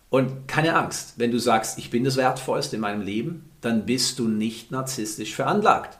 Und 0.09 0.47
keine 0.47 0.75
Angst, 0.75 1.15
wenn 1.17 1.31
du 1.31 1.39
sagst, 1.39 1.77
ich 1.77 1.89
bin 1.89 2.03
das 2.03 2.15
Wertvollste 2.15 2.77
in 2.77 2.81
meinem 2.81 3.01
Leben, 3.01 3.49
dann 3.61 3.85
bist 3.85 4.19
du 4.19 4.27
nicht 4.27 4.71
narzisstisch 4.71 5.35
veranlagt. 5.35 5.97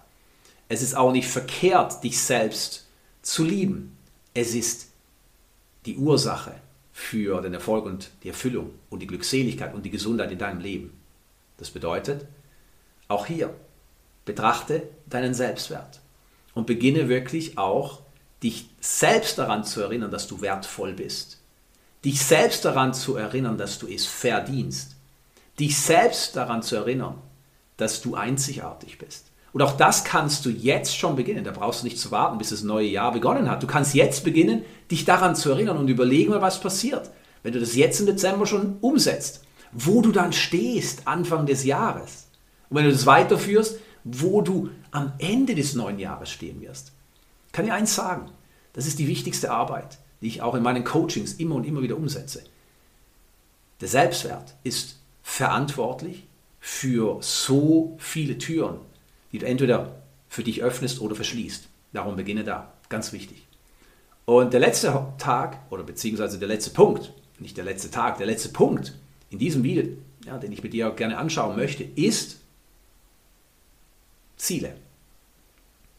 Es 0.70 0.82
ist 0.82 0.96
auch 0.96 1.12
nicht 1.12 1.28
verkehrt, 1.28 2.04
dich 2.04 2.20
selbst 2.20 2.86
zu 3.22 3.44
lieben. 3.44 3.98
Es 4.34 4.54
ist 4.54 4.90
die 5.86 5.98
Ursache 5.98 6.56
für 6.94 7.42
den 7.42 7.54
Erfolg 7.54 7.86
und 7.86 8.10
die 8.24 8.30
Erfüllung 8.30 8.72
und 8.90 9.02
die 9.02 9.08
Glückseligkeit 9.08 9.74
und 9.74 9.86
die 9.86 9.90
Gesundheit 9.90 10.32
in 10.32 10.38
deinem 10.38 10.62
Leben. 10.62 10.97
Das 11.58 11.72
bedeutet, 11.72 12.26
auch 13.08 13.26
hier 13.26 13.54
betrachte 14.26 14.84
deinen 15.06 15.34
Selbstwert 15.34 16.00
und 16.54 16.68
beginne 16.68 17.10
wirklich 17.10 17.58
auch 17.58 18.02
dich 18.44 18.70
selbst 18.80 19.38
daran 19.38 19.64
zu 19.64 19.82
erinnern, 19.82 20.12
dass 20.12 20.28
du 20.28 20.42
wertvoll 20.42 20.94
bist. 20.94 21.40
Dich 22.06 22.22
selbst 22.22 22.64
daran 22.66 22.94
zu 22.94 23.16
erinnern, 23.16 23.58
dass 23.58 23.80
du 23.80 23.88
es 23.88 24.06
verdienst. 24.06 24.96
Dich 25.60 25.78
selbst 25.80 26.36
daran 26.36 26.62
zu 26.62 26.76
erinnern, 26.76 27.16
dass 27.78 28.02
du 28.02 28.16
einzigartig 28.16 29.00
bist. 29.00 29.32
Und 29.54 29.62
auch 29.64 29.76
das 29.76 30.04
kannst 30.04 30.46
du 30.46 30.50
jetzt 30.50 30.96
schon 30.96 31.16
beginnen. 31.16 31.44
Da 31.44 31.52
brauchst 31.52 31.82
du 31.82 31.86
nicht 31.86 31.98
zu 31.98 32.12
warten, 32.12 32.38
bis 32.38 32.50
das 32.50 32.62
neue 32.62 32.88
Jahr 32.88 33.12
begonnen 33.12 33.50
hat. 33.50 33.64
Du 33.64 33.68
kannst 33.68 33.96
jetzt 33.96 34.24
beginnen, 34.24 34.64
dich 34.92 35.06
daran 35.06 35.36
zu 35.36 35.50
erinnern 35.50 35.78
und 35.78 35.88
überlegen, 35.88 36.34
was 36.40 36.60
passiert, 36.60 37.10
wenn 37.42 37.54
du 37.54 37.60
das 37.60 37.76
jetzt 37.76 38.00
im 38.00 38.06
Dezember 38.06 38.46
schon 38.46 38.78
umsetzt. 38.82 39.47
Wo 39.72 40.02
du 40.02 40.12
dann 40.12 40.34
stehst 40.34 41.08
Anfang 41.08 41.46
des 41.46 41.64
Jahres. 41.66 42.28
Und 42.70 42.78
wenn 42.78 42.86
du 42.86 42.92
das 42.92 43.06
weiterführst, 43.06 43.80
wo 44.04 44.42
du 44.42 44.70
am 44.92 45.14
Ende 45.20 45.56
des 45.56 45.76
neuen 45.76 46.00
Jahres 46.00 46.30
stehen 46.30 46.62
wirst. 46.62 46.94
Ich 47.48 47.54
kann 47.54 47.66
dir 47.66 47.74
eins 47.74 47.96
sagen, 47.96 48.30
das 48.74 48.88
ist 48.88 49.00
die 49.00 49.08
wichtigste 49.08 49.52
Arbeit, 49.52 49.98
die 50.22 50.28
ich 50.28 50.42
auch 50.42 50.56
in 50.56 50.64
meinen 50.64 50.84
Coachings 50.84 51.34
immer 51.34 51.56
und 51.56 51.66
immer 51.66 51.82
wieder 51.82 51.98
umsetze. 51.98 52.44
Der 53.82 53.88
Selbstwert 53.88 54.56
ist 54.64 54.98
verantwortlich 55.24 56.26
für 56.60 57.18
so 57.22 57.96
viele 58.00 58.38
Türen, 58.38 58.78
die 59.32 59.40
du 59.40 59.46
entweder 59.46 60.02
für 60.30 60.44
dich 60.44 60.64
öffnest 60.64 61.02
oder 61.02 61.16
verschließt. 61.16 61.68
Darum 61.94 62.16
beginne 62.16 62.44
da. 62.44 62.74
Ganz 62.90 63.12
wichtig. 63.14 63.46
Und 64.26 64.54
der 64.54 64.60
letzte 64.60 65.06
Tag, 65.18 65.60
oder 65.70 65.84
beziehungsweise 65.84 66.40
der 66.40 66.48
letzte 66.48 66.72
Punkt, 66.72 67.14
nicht 67.40 67.58
der 67.58 67.66
letzte 67.66 67.92
Tag, 67.92 68.18
der 68.18 68.28
letzte 68.28 68.50
Punkt 68.50 68.94
in 69.30 69.40
diesem 69.40 69.64
Video, 69.64 69.84
ja, 70.26 70.38
den 70.38 70.52
ich 70.52 70.64
mit 70.64 70.74
dir 70.74 70.90
gerne 70.92 71.18
anschauen 71.18 71.56
möchte, 71.56 71.84
ist 71.84 72.38
Ziele. 74.38 74.76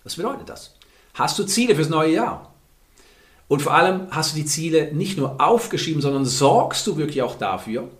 Was 0.05 0.17
bedeutet 0.17 0.49
das? 0.49 0.75
Hast 1.15 1.39
du 1.39 1.45
Ziele 1.45 1.75
fürs 1.75 1.89
neue 1.89 2.15
Jahr? 2.15 2.55
Und 3.49 3.63
vor 3.63 3.75
allem 3.75 4.09
hast 4.11 4.33
du 4.33 4.37
die 4.37 4.47
Ziele 4.47 4.93
nicht 4.93 5.17
nur 5.17 5.41
aufgeschrieben, 5.41 6.03
sondern 6.03 6.25
sorgst 6.25 6.87
du 6.87 6.97
wirklich 6.97 7.23
auch 7.23 7.37
dafür, 7.37 7.91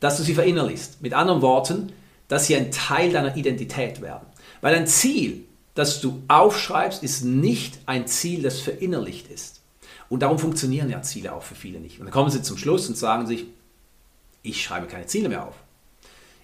dass 0.00 0.16
du 0.16 0.24
sie 0.24 0.34
verinnerlichst. 0.34 1.00
Mit 1.00 1.14
anderen 1.14 1.40
Worten, 1.40 1.92
dass 2.28 2.46
sie 2.46 2.56
ein 2.56 2.72
Teil 2.72 3.12
deiner 3.12 3.36
Identität 3.36 4.00
werden. 4.00 4.26
Weil 4.60 4.74
ein 4.74 4.86
Ziel, 4.86 5.44
das 5.74 6.00
du 6.00 6.22
aufschreibst, 6.28 7.02
ist 7.02 7.24
nicht 7.24 7.78
ein 7.86 8.06
Ziel, 8.06 8.42
das 8.42 8.60
verinnerlicht 8.60 9.28
ist. 9.28 9.60
Und 10.08 10.20
darum 10.20 10.38
funktionieren 10.38 10.90
ja 10.90 11.00
Ziele 11.02 11.32
auch 11.32 11.42
für 11.42 11.54
viele 11.54 11.80
nicht. 11.80 11.98
Und 12.00 12.06
dann 12.06 12.12
kommen 12.12 12.30
sie 12.30 12.42
zum 12.42 12.58
Schluss 12.58 12.88
und 12.88 12.96
sagen 12.96 13.26
sich, 13.26 13.46
ich 14.42 14.62
schreibe 14.62 14.86
keine 14.86 15.06
Ziele 15.06 15.28
mehr 15.28 15.46
auf. 15.46 15.54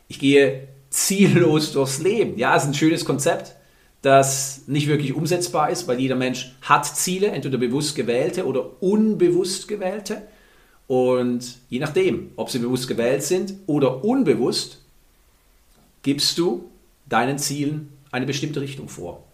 Ich 0.08 0.18
gehe 0.18 0.68
ziellos 0.90 1.72
durchs 1.72 1.98
Leben. 1.98 2.38
Ja, 2.38 2.56
ist 2.56 2.64
ein 2.64 2.74
schönes 2.74 3.04
Konzept, 3.04 3.54
das 4.02 4.62
nicht 4.66 4.86
wirklich 4.86 5.14
umsetzbar 5.14 5.70
ist, 5.70 5.86
weil 5.88 6.00
jeder 6.00 6.16
Mensch 6.16 6.54
hat 6.62 6.86
Ziele, 6.86 7.28
entweder 7.28 7.58
bewusst 7.58 7.96
gewählte 7.96 8.46
oder 8.46 8.82
unbewusst 8.82 9.68
gewählte. 9.68 10.22
Und 10.86 11.58
je 11.68 11.80
nachdem, 11.80 12.30
ob 12.36 12.50
sie 12.50 12.60
bewusst 12.60 12.88
gewählt 12.88 13.22
sind 13.22 13.54
oder 13.66 14.04
unbewusst, 14.04 14.78
gibst 16.02 16.38
du 16.38 16.70
deinen 17.08 17.38
Zielen 17.38 17.92
eine 18.10 18.24
bestimmte 18.24 18.60
Richtung 18.60 18.88
vor. 18.88 19.24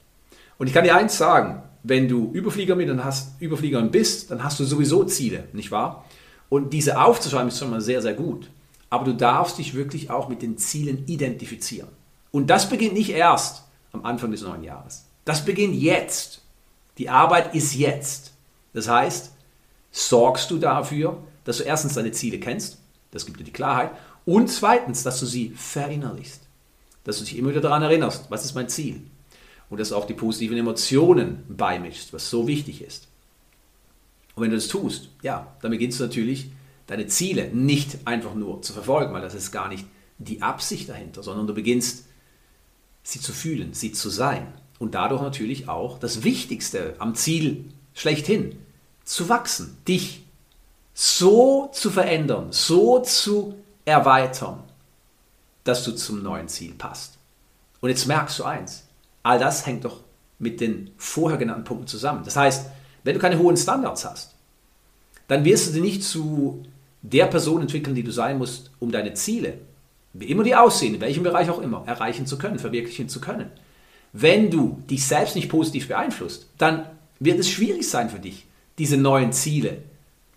Und 0.58 0.66
ich 0.66 0.72
kann 0.72 0.84
dir 0.84 0.96
eins 0.96 1.16
sagen, 1.16 1.62
wenn 1.82 2.08
du 2.08 2.30
Überfliegerin, 2.32 2.88
dann 2.88 3.04
hast, 3.04 3.40
Überfliegerin 3.40 3.90
bist, 3.90 4.30
dann 4.30 4.42
hast 4.42 4.58
du 4.58 4.64
sowieso 4.64 5.04
Ziele, 5.04 5.44
nicht 5.52 5.70
wahr? 5.70 6.04
Und 6.48 6.72
diese 6.72 7.00
aufzuschreiben 7.00 7.48
ist 7.48 7.58
schon 7.58 7.70
mal 7.70 7.80
sehr, 7.80 8.02
sehr 8.02 8.14
gut. 8.14 8.50
Aber 8.90 9.04
du 9.04 9.14
darfst 9.14 9.58
dich 9.58 9.74
wirklich 9.74 10.10
auch 10.10 10.28
mit 10.28 10.42
den 10.42 10.56
Zielen 10.58 11.04
identifizieren. 11.06 11.88
Und 12.30 12.48
das 12.48 12.68
beginnt 12.68 12.94
nicht 12.94 13.10
erst 13.10 13.64
am 13.92 14.04
Anfang 14.04 14.30
des 14.30 14.42
neuen 14.42 14.62
Jahres. 14.62 15.04
Das 15.24 15.44
beginnt 15.44 15.74
jetzt. 15.74 16.42
Die 16.98 17.08
Arbeit 17.08 17.54
ist 17.54 17.74
jetzt. 17.74 18.32
Das 18.72 18.88
heißt, 18.88 19.32
sorgst 19.90 20.50
du 20.50 20.58
dafür, 20.58 21.18
dass 21.44 21.58
du 21.58 21.64
erstens 21.64 21.94
deine 21.94 22.12
Ziele 22.12 22.38
kennst, 22.38 22.78
das 23.10 23.26
gibt 23.26 23.38
dir 23.38 23.44
die 23.44 23.52
Klarheit, 23.52 23.92
und 24.26 24.48
zweitens, 24.48 25.02
dass 25.02 25.20
du 25.20 25.26
sie 25.26 25.50
verinnerlichst. 25.50 26.40
Dass 27.04 27.18
du 27.18 27.24
dich 27.24 27.36
immer 27.36 27.50
wieder 27.50 27.60
daran 27.60 27.82
erinnerst, 27.82 28.30
was 28.30 28.44
ist 28.44 28.54
mein 28.54 28.68
Ziel? 28.68 29.02
Und 29.70 29.78
dass 29.78 29.90
du 29.90 29.96
auch 29.96 30.06
die 30.06 30.14
positiven 30.14 30.56
Emotionen 30.56 31.44
beimischst, 31.48 32.12
was 32.12 32.30
so 32.30 32.46
wichtig 32.46 32.82
ist. 32.82 33.08
Und 34.34 34.42
wenn 34.42 34.50
du 34.50 34.56
das 34.56 34.68
tust, 34.68 35.10
ja, 35.22 35.56
dann 35.62 35.70
beginnst 35.70 36.00
du 36.00 36.04
natürlich 36.04 36.50
deine 36.86 37.06
Ziele 37.06 37.48
nicht 37.48 38.06
einfach 38.06 38.34
nur 38.34 38.62
zu 38.62 38.72
verfolgen, 38.72 39.12
weil 39.12 39.22
das 39.22 39.34
ist 39.34 39.52
gar 39.52 39.68
nicht 39.68 39.86
die 40.18 40.42
Absicht 40.42 40.88
dahinter, 40.88 41.22
sondern 41.22 41.46
du 41.46 41.54
beginnst 41.54 42.06
sie 43.02 43.20
zu 43.20 43.32
fühlen, 43.32 43.74
sie 43.74 43.92
zu 43.92 44.10
sein 44.10 44.46
und 44.78 44.94
dadurch 44.94 45.22
natürlich 45.22 45.68
auch 45.68 45.98
das 45.98 46.24
Wichtigste 46.24 46.94
am 46.98 47.14
Ziel 47.14 47.66
schlechthin, 47.94 48.58
zu 49.04 49.28
wachsen, 49.28 49.76
dich 49.86 50.24
so 50.94 51.70
zu 51.72 51.90
verändern, 51.90 52.48
so 52.50 53.00
zu 53.00 53.54
erweitern, 53.84 54.62
dass 55.64 55.84
du 55.84 55.92
zum 55.92 56.22
neuen 56.22 56.48
Ziel 56.48 56.74
passt. 56.74 57.18
Und 57.80 57.90
jetzt 57.90 58.06
merkst 58.06 58.38
du 58.38 58.44
eins, 58.44 58.84
all 59.22 59.38
das 59.38 59.66
hängt 59.66 59.84
doch 59.84 60.00
mit 60.38 60.60
den 60.60 60.90
vorher 60.96 61.38
genannten 61.38 61.64
Punkten 61.64 61.86
zusammen. 61.86 62.24
Das 62.24 62.36
heißt, 62.36 62.66
wenn 63.04 63.14
du 63.14 63.20
keine 63.20 63.38
hohen 63.38 63.56
Standards 63.56 64.04
hast, 64.04 64.34
dann 65.28 65.44
wirst 65.44 65.68
du 65.68 65.72
dich 65.72 65.82
nicht 65.82 66.02
zu 66.02 66.64
der 67.02 67.26
Person 67.26 67.62
entwickeln, 67.62 67.94
die 67.94 68.02
du 68.02 68.10
sein 68.10 68.38
musst, 68.38 68.70
um 68.80 68.90
deine 68.90 69.14
Ziele, 69.14 69.58
wie 70.14 70.26
immer 70.26 70.42
die 70.42 70.54
aussehen, 70.54 70.94
in 70.94 71.00
welchem 71.00 71.22
Bereich 71.22 71.50
auch 71.50 71.60
immer, 71.60 71.84
erreichen 71.86 72.26
zu 72.26 72.38
können, 72.38 72.58
verwirklichen 72.58 73.08
zu 73.08 73.20
können. 73.20 73.50
Wenn 74.12 74.50
du 74.50 74.82
dich 74.88 75.06
selbst 75.06 75.36
nicht 75.36 75.48
positiv 75.48 75.88
beeinflusst, 75.88 76.46
dann 76.56 76.86
wird 77.20 77.38
es 77.38 77.50
schwierig 77.50 77.88
sein 77.88 78.10
für 78.10 78.20
dich, 78.20 78.46
diese 78.78 78.96
neuen 78.96 79.32
Ziele 79.32 79.78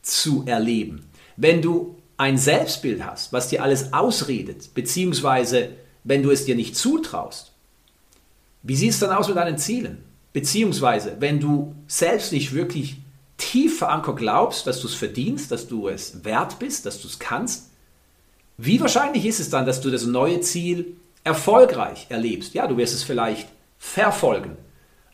zu 0.01 0.43
erleben. 0.45 1.05
Wenn 1.37 1.61
du 1.61 1.95
ein 2.17 2.37
Selbstbild 2.37 3.05
hast, 3.05 3.31
was 3.31 3.49
dir 3.49 3.61
alles 3.61 3.93
ausredet, 3.93 4.73
beziehungsweise 4.73 5.69
wenn 6.03 6.23
du 6.23 6.31
es 6.31 6.45
dir 6.45 6.55
nicht 6.55 6.75
zutraust, 6.75 7.51
wie 8.63 8.75
sieht 8.75 8.91
es 8.91 8.99
dann 8.99 9.11
aus 9.11 9.27
mit 9.27 9.37
deinen 9.37 9.57
Zielen? 9.57 10.03
Beziehungsweise, 10.37 11.15
wenn 11.17 11.39
du 11.39 11.73
selbst 11.87 12.31
nicht 12.31 12.53
wirklich 12.53 12.97
tief 13.37 13.79
verankert 13.79 14.17
glaubst, 14.17 14.67
dass 14.67 14.81
du 14.81 14.87
es 14.87 14.93
verdienst, 14.93 15.51
dass 15.51 15.67
du 15.67 15.87
es 15.87 16.23
wert 16.25 16.59
bist, 16.59 16.85
dass 16.85 17.01
du 17.01 17.07
es 17.07 17.17
kannst, 17.17 17.71
wie 18.55 18.79
wahrscheinlich 18.79 19.25
ist 19.25 19.39
es 19.39 19.49
dann, 19.49 19.65
dass 19.65 19.81
du 19.81 19.89
das 19.89 20.05
neue 20.05 20.39
Ziel 20.41 20.95
erfolgreich 21.23 22.05
erlebst? 22.09 22.53
Ja, 22.53 22.67
du 22.67 22.77
wirst 22.77 22.93
es 22.93 23.01
vielleicht 23.01 23.49
verfolgen, 23.79 24.57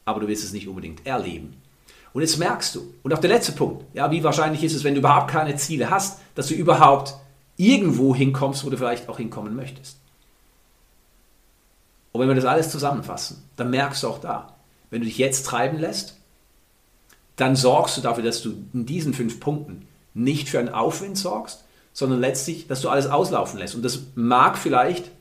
aber 0.03 0.19
du 0.19 0.27
wirst 0.27 0.43
es 0.43 0.51
nicht 0.51 0.67
unbedingt 0.67 1.07
erleben. 1.07 1.53
Und 2.11 2.21
jetzt 2.21 2.37
merkst 2.37 2.75
du, 2.75 2.93
und 3.01 3.13
auch 3.13 3.19
der 3.19 3.29
letzte 3.29 3.53
Punkt, 3.53 3.85
ja, 3.93 4.11
wie 4.11 4.25
wahrscheinlich 4.25 4.61
ist 4.61 4.75
es, 4.75 4.83
wenn 4.83 4.93
du 4.93 4.99
überhaupt 4.99 5.31
keine 5.31 5.55
Ziele 5.55 5.89
hast, 5.89 6.19
dass 6.35 6.49
du 6.49 6.53
überhaupt 6.53 7.13
irgendwo 7.55 8.13
hinkommst, 8.13 8.65
wo 8.65 8.69
du 8.69 8.75
vielleicht 8.75 9.07
auch 9.07 9.19
hinkommen 9.19 9.55
möchtest. 9.55 9.99
Und 12.11 12.19
wenn 12.19 12.27
wir 12.27 12.35
das 12.35 12.43
alles 12.43 12.69
zusammenfassen, 12.69 13.41
dann 13.55 13.69
merkst 13.69 14.03
du 14.03 14.09
auch 14.09 14.19
da, 14.19 14.52
wenn 14.93 15.01
du 15.01 15.07
dich 15.07 15.17
jetzt 15.17 15.45
treiben 15.45 15.79
lässt, 15.79 16.17
dann 17.35 17.55
sorgst 17.55 17.97
du 17.97 18.01
dafür, 18.01 18.23
dass 18.23 18.41
du 18.41 18.53
in 18.73 18.85
diesen 18.85 19.13
fünf 19.13 19.39
Punkten 19.39 19.87
nicht 20.13 20.49
für 20.49 20.59
einen 20.59 20.69
Aufwind 20.69 21.17
sorgst, 21.17 21.63
sondern 21.91 22.19
letztlich, 22.19 22.67
dass 22.67 22.81
du 22.81 22.89
alles 22.89 23.07
auslaufen 23.07 23.59
lässt. 23.59 23.75
Und 23.75 23.83
das 23.83 23.99
mag 24.15 24.57
vielleicht 24.57 25.11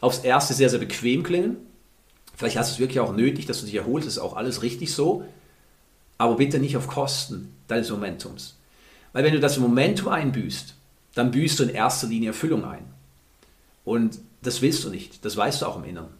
aufs 0.00 0.20
Erste 0.20 0.54
sehr, 0.54 0.70
sehr 0.70 0.78
bequem 0.78 1.22
klingen. 1.22 1.56
Vielleicht 2.36 2.56
hast 2.56 2.70
du 2.70 2.74
es 2.74 2.80
wirklich 2.80 3.00
auch 3.00 3.14
nötig, 3.14 3.46
dass 3.46 3.60
du 3.60 3.66
dich 3.66 3.74
erholst. 3.74 4.06
Das 4.06 4.14
ist 4.14 4.20
auch 4.20 4.36
alles 4.36 4.62
richtig 4.62 4.92
so 4.92 5.24
aber 6.20 6.36
bitte 6.36 6.58
nicht 6.58 6.76
auf 6.76 6.86
Kosten 6.86 7.54
deines 7.66 7.88
Momentums. 7.88 8.58
Weil 9.14 9.24
wenn 9.24 9.32
du 9.32 9.40
das 9.40 9.56
Momentum 9.56 10.08
einbüßt, 10.08 10.74
dann 11.14 11.30
büßt 11.30 11.58
du 11.58 11.62
in 11.62 11.70
erster 11.70 12.08
Linie 12.08 12.28
Erfüllung 12.28 12.62
ein. 12.66 12.84
Und 13.86 14.18
das 14.42 14.60
willst 14.60 14.84
du 14.84 14.90
nicht, 14.90 15.24
das 15.24 15.38
weißt 15.38 15.62
du 15.62 15.66
auch 15.66 15.78
im 15.78 15.84
Inneren. 15.84 16.10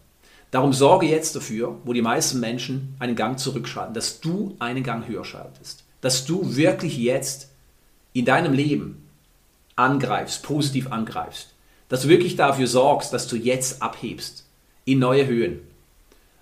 Darum 0.51 0.73
sorge 0.73 1.07
jetzt 1.07 1.37
dafür, 1.37 1.77
wo 1.85 1.93
die 1.93 2.03
meisten 2.03 2.41
Menschen 2.41 2.97
einen 2.99 3.15
Gang 3.15 3.39
zurückschalten, 3.39 3.95
dass 3.95 4.21
du 4.21 4.57
einen 4.59 4.83
Gang 4.83 5.07
höher 5.07 5.25
schaltest. 5.25 5.85
Dass 6.01 6.25
du 6.25 6.57
wirklich 6.57 6.99
jetzt 6.99 7.51
in 8.13 8.25
deinem 8.25 8.53
Leben 8.53 9.09
angreifst, 9.77 10.43
positiv 10.43 10.91
angreifst. 10.91 11.55
Dass 11.89 12.03
du 12.03 12.09
wirklich 12.09 12.37
dafür 12.37 12.67
sorgst, 12.67 13.13
dass 13.13 13.29
du 13.29 13.37
jetzt 13.37 13.83
abhebst 13.83 14.45
in 14.85 14.99
neue 14.99 15.27
Höhen. 15.27 15.61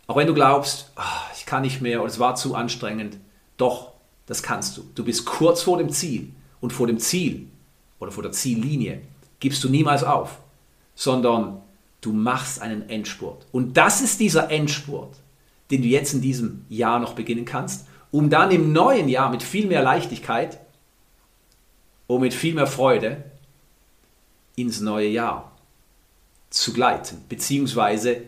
Auch 0.07 0.17
wenn 0.17 0.27
du 0.27 0.35
glaubst, 0.35 0.91
oh, 0.97 1.33
ich 1.37 1.45
kann 1.45 1.63
nicht 1.63 1.83
mehr 1.83 2.01
oder 2.01 2.11
es 2.11 2.19
war 2.19 2.35
zu 2.35 2.55
anstrengend, 2.55 3.19
doch, 3.59 3.93
das 4.25 4.43
kannst 4.43 4.77
du. 4.77 4.85
Du 4.95 5.05
bist 5.05 5.27
kurz 5.27 5.63
vor 5.63 5.77
dem 5.77 5.91
Ziel 5.91 6.31
und 6.61 6.73
vor 6.73 6.87
dem 6.87 6.99
Ziel 6.99 7.49
oder 7.99 8.11
vor 8.11 8.23
der 8.23 8.33
Ziellinie 8.33 9.03
gibst 9.41 9.63
du 9.65 9.69
niemals 9.69 10.03
auf, 10.03 10.39
sondern 10.95 11.61
du 12.01 12.13
machst 12.13 12.63
einen 12.63 12.89
Endspurt. 12.89 13.47
Und 13.53 13.77
das 13.77 14.01
ist 14.01 14.21
dieser 14.21 14.51
Endspurt, 14.51 15.17
den 15.71 15.83
du 15.83 15.89
jetzt 15.89 16.15
in 16.15 16.21
diesem 16.21 16.65
Jahr 16.69 16.99
noch 16.99 17.15
beginnen 17.15 17.45
kannst, 17.45 17.87
um 18.11 18.31
dann 18.31 18.51
im 18.51 18.73
neuen 18.73 19.09
Jahr 19.09 19.31
mit 19.31 19.43
viel 19.43 19.67
mehr 19.67 19.83
Leichtigkeit 19.83 20.61
und 22.07 22.21
mit 22.21 22.33
viel 22.33 22.55
mehr 22.55 22.67
Freude 22.67 23.25
ins 24.57 24.81
neue 24.81 25.09
Jahr 25.09 25.53
zu 26.51 26.73
gleiten, 26.73 27.23
beziehungsweise 27.29 28.23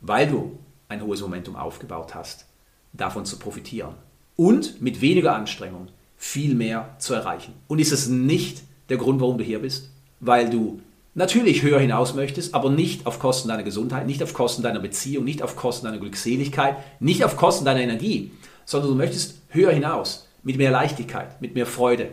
weil 0.00 0.28
du 0.28 0.58
ein 0.88 1.02
hohes 1.02 1.20
Momentum 1.20 1.56
aufgebaut 1.56 2.14
hast, 2.14 2.46
davon 2.92 3.24
zu 3.24 3.38
profitieren 3.38 3.94
und 4.36 4.80
mit 4.80 5.00
weniger 5.00 5.34
Anstrengung 5.34 5.88
viel 6.16 6.54
mehr 6.54 6.94
zu 6.98 7.14
erreichen. 7.14 7.54
Und 7.66 7.78
ist 7.78 7.92
es 7.92 8.08
nicht 8.08 8.62
der 8.88 8.96
Grund, 8.96 9.20
warum 9.20 9.38
du 9.38 9.44
hier 9.44 9.60
bist? 9.60 9.90
Weil 10.20 10.50
du 10.50 10.80
natürlich 11.18 11.62
höher 11.62 11.80
hinaus 11.80 12.14
möchtest, 12.14 12.54
aber 12.54 12.70
nicht 12.70 13.04
auf 13.04 13.18
Kosten 13.18 13.48
deiner 13.48 13.64
Gesundheit, 13.64 14.06
nicht 14.06 14.22
auf 14.22 14.32
Kosten 14.32 14.62
deiner 14.62 14.78
Beziehung, 14.78 15.24
nicht 15.24 15.42
auf 15.42 15.56
Kosten 15.56 15.84
deiner 15.84 15.98
Glückseligkeit, 15.98 16.76
nicht 17.00 17.24
auf 17.24 17.36
Kosten 17.36 17.64
deiner 17.64 17.80
Energie, 17.80 18.30
sondern 18.64 18.90
du 18.90 18.96
möchtest 18.96 19.34
höher 19.48 19.72
hinaus, 19.72 20.28
mit 20.44 20.56
mehr 20.56 20.70
Leichtigkeit, 20.70 21.42
mit 21.42 21.54
mehr 21.54 21.66
Freude, 21.66 22.12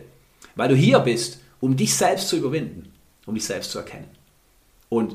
weil 0.56 0.68
du 0.68 0.74
hier 0.74 0.98
bist, 0.98 1.38
um 1.60 1.76
dich 1.76 1.94
selbst 1.94 2.28
zu 2.28 2.36
überwinden, 2.36 2.92
um 3.26 3.34
dich 3.34 3.44
selbst 3.44 3.70
zu 3.70 3.78
erkennen. 3.78 4.10
Und 4.88 5.14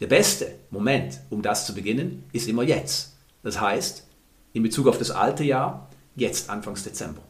der 0.00 0.06
beste 0.06 0.54
Moment, 0.70 1.20
um 1.30 1.40
das 1.40 1.66
zu 1.66 1.74
beginnen, 1.74 2.24
ist 2.32 2.48
immer 2.48 2.64
jetzt. 2.64 3.14
Das 3.42 3.60
heißt, 3.60 4.06
in 4.52 4.62
Bezug 4.62 4.88
auf 4.88 4.98
das 4.98 5.10
alte 5.10 5.42
Jahr, 5.42 5.88
jetzt 6.16 6.50
Anfangs 6.50 6.84
Dezember. 6.84 7.22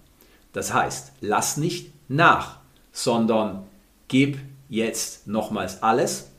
Das 0.53 0.75
heißt, 0.75 1.13
lass 1.21 1.57
nicht 1.57 1.93
nach, 2.09 2.59
sondern 2.93 3.67
gib 4.09 4.39
jetzt 4.75 5.27
nochmals 5.27 5.83
alles. 5.83 6.31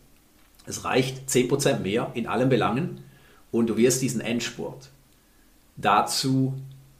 Es 0.65 0.83
reicht 0.83 1.29
10% 1.29 1.79
mehr 1.79 2.11
in 2.13 2.27
allen 2.27 2.49
Belangen 2.49 3.03
und 3.51 3.67
du 3.67 3.77
wirst 3.77 4.01
diesen 4.01 4.21
Endspurt 4.21 4.89
dazu 5.77 6.53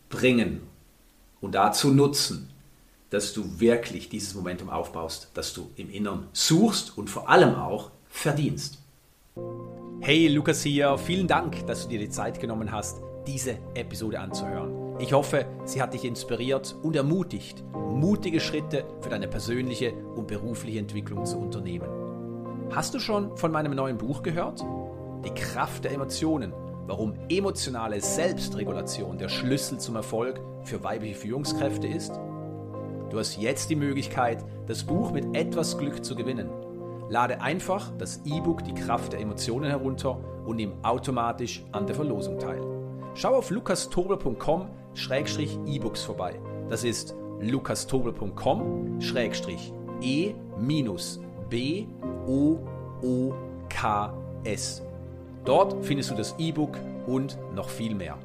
bringen 0.09 0.61
und 1.41 1.53
dazu 1.55 1.91
nutzen, 1.91 2.49
dass 3.09 3.33
du 3.33 3.59
wirklich 3.59 4.09
dieses 4.09 4.33
Momentum 4.35 4.69
aufbaust, 4.69 5.29
dass 5.33 5.53
du 5.53 5.69
im 5.75 5.89
Innern 5.89 6.27
suchst 6.33 6.97
und 6.97 7.09
vor 7.09 7.29
allem 7.29 7.55
auch 7.55 7.91
verdienst. 8.09 8.79
Hey, 9.99 10.27
Lukas 10.27 10.63
hier, 10.63 10.97
vielen 10.97 11.27
Dank, 11.27 11.65
dass 11.67 11.83
du 11.83 11.89
dir 11.89 11.99
die 11.99 12.09
Zeit 12.09 12.39
genommen 12.39 12.71
hast, 12.71 12.97
diese 13.25 13.57
Episode 13.73 14.19
anzuhören. 14.19 14.84
Ich 14.97 15.11
hoffe, 15.11 15.45
sie 15.65 15.81
hat 15.81 15.93
dich 15.93 16.05
inspiriert 16.05 16.73
und 16.81 16.95
ermutigt, 16.95 17.65
mutige 17.73 18.39
Schritte 18.39 18.85
für 19.01 19.09
deine 19.09 19.27
persönliche 19.27 19.93
und 19.93 20.27
berufliche 20.27 20.79
Entwicklung 20.79 21.25
zu 21.25 21.37
unternehmen. 21.37 21.89
Hast 22.71 22.93
du 22.93 22.99
schon 22.99 23.35
von 23.35 23.51
meinem 23.51 23.75
neuen 23.75 23.97
Buch 23.97 24.23
gehört? 24.23 24.63
Die 25.25 25.33
Kraft 25.33 25.83
der 25.83 25.91
Emotionen, 25.91 26.53
warum 26.87 27.13
emotionale 27.27 27.99
Selbstregulation 27.99 29.17
der 29.17 29.27
Schlüssel 29.27 29.79
zum 29.79 29.97
Erfolg 29.97 30.39
für 30.63 30.81
weibliche 30.81 31.15
Führungskräfte 31.15 31.87
ist? 31.87 32.17
Du 33.09 33.19
hast 33.19 33.37
jetzt 33.37 33.69
die 33.69 33.75
Möglichkeit, 33.75 34.45
das 34.67 34.85
Buch 34.85 35.11
mit 35.11 35.35
etwas 35.35 35.77
Glück 35.77 36.05
zu 36.05 36.15
gewinnen. 36.15 36.49
Lade 37.09 37.41
einfach 37.41 37.91
das 37.97 38.21
E-Book 38.25 38.63
Die 38.63 38.73
Kraft 38.73 39.11
der 39.11 39.19
Emotionen 39.19 39.69
herunter 39.69 40.17
und 40.45 40.55
nimm 40.55 40.73
automatisch 40.83 41.65
an 41.73 41.85
der 41.85 41.95
Verlosung 41.95 42.39
teil. 42.39 42.61
Schau 43.13 43.35
auf 43.35 43.47
Schrägstrich 43.47 43.89
E-Books 45.65 46.03
vorbei. 46.03 46.39
Das 46.69 46.83
ist 46.83 47.15
lukastobel.com 47.39 49.01
Schrägstrich 49.01 49.73
E 50.01 50.33
minus 50.57 51.19
B 51.49 51.85
O 52.27 52.57
O 53.01 53.33
K 53.69 54.13
S. 54.43 54.83
Dort 55.43 55.85
findest 55.85 56.11
du 56.11 56.15
das 56.15 56.35
E-Book 56.39 56.79
und 57.05 57.37
noch 57.53 57.69
viel 57.69 57.93
mehr. 57.93 58.17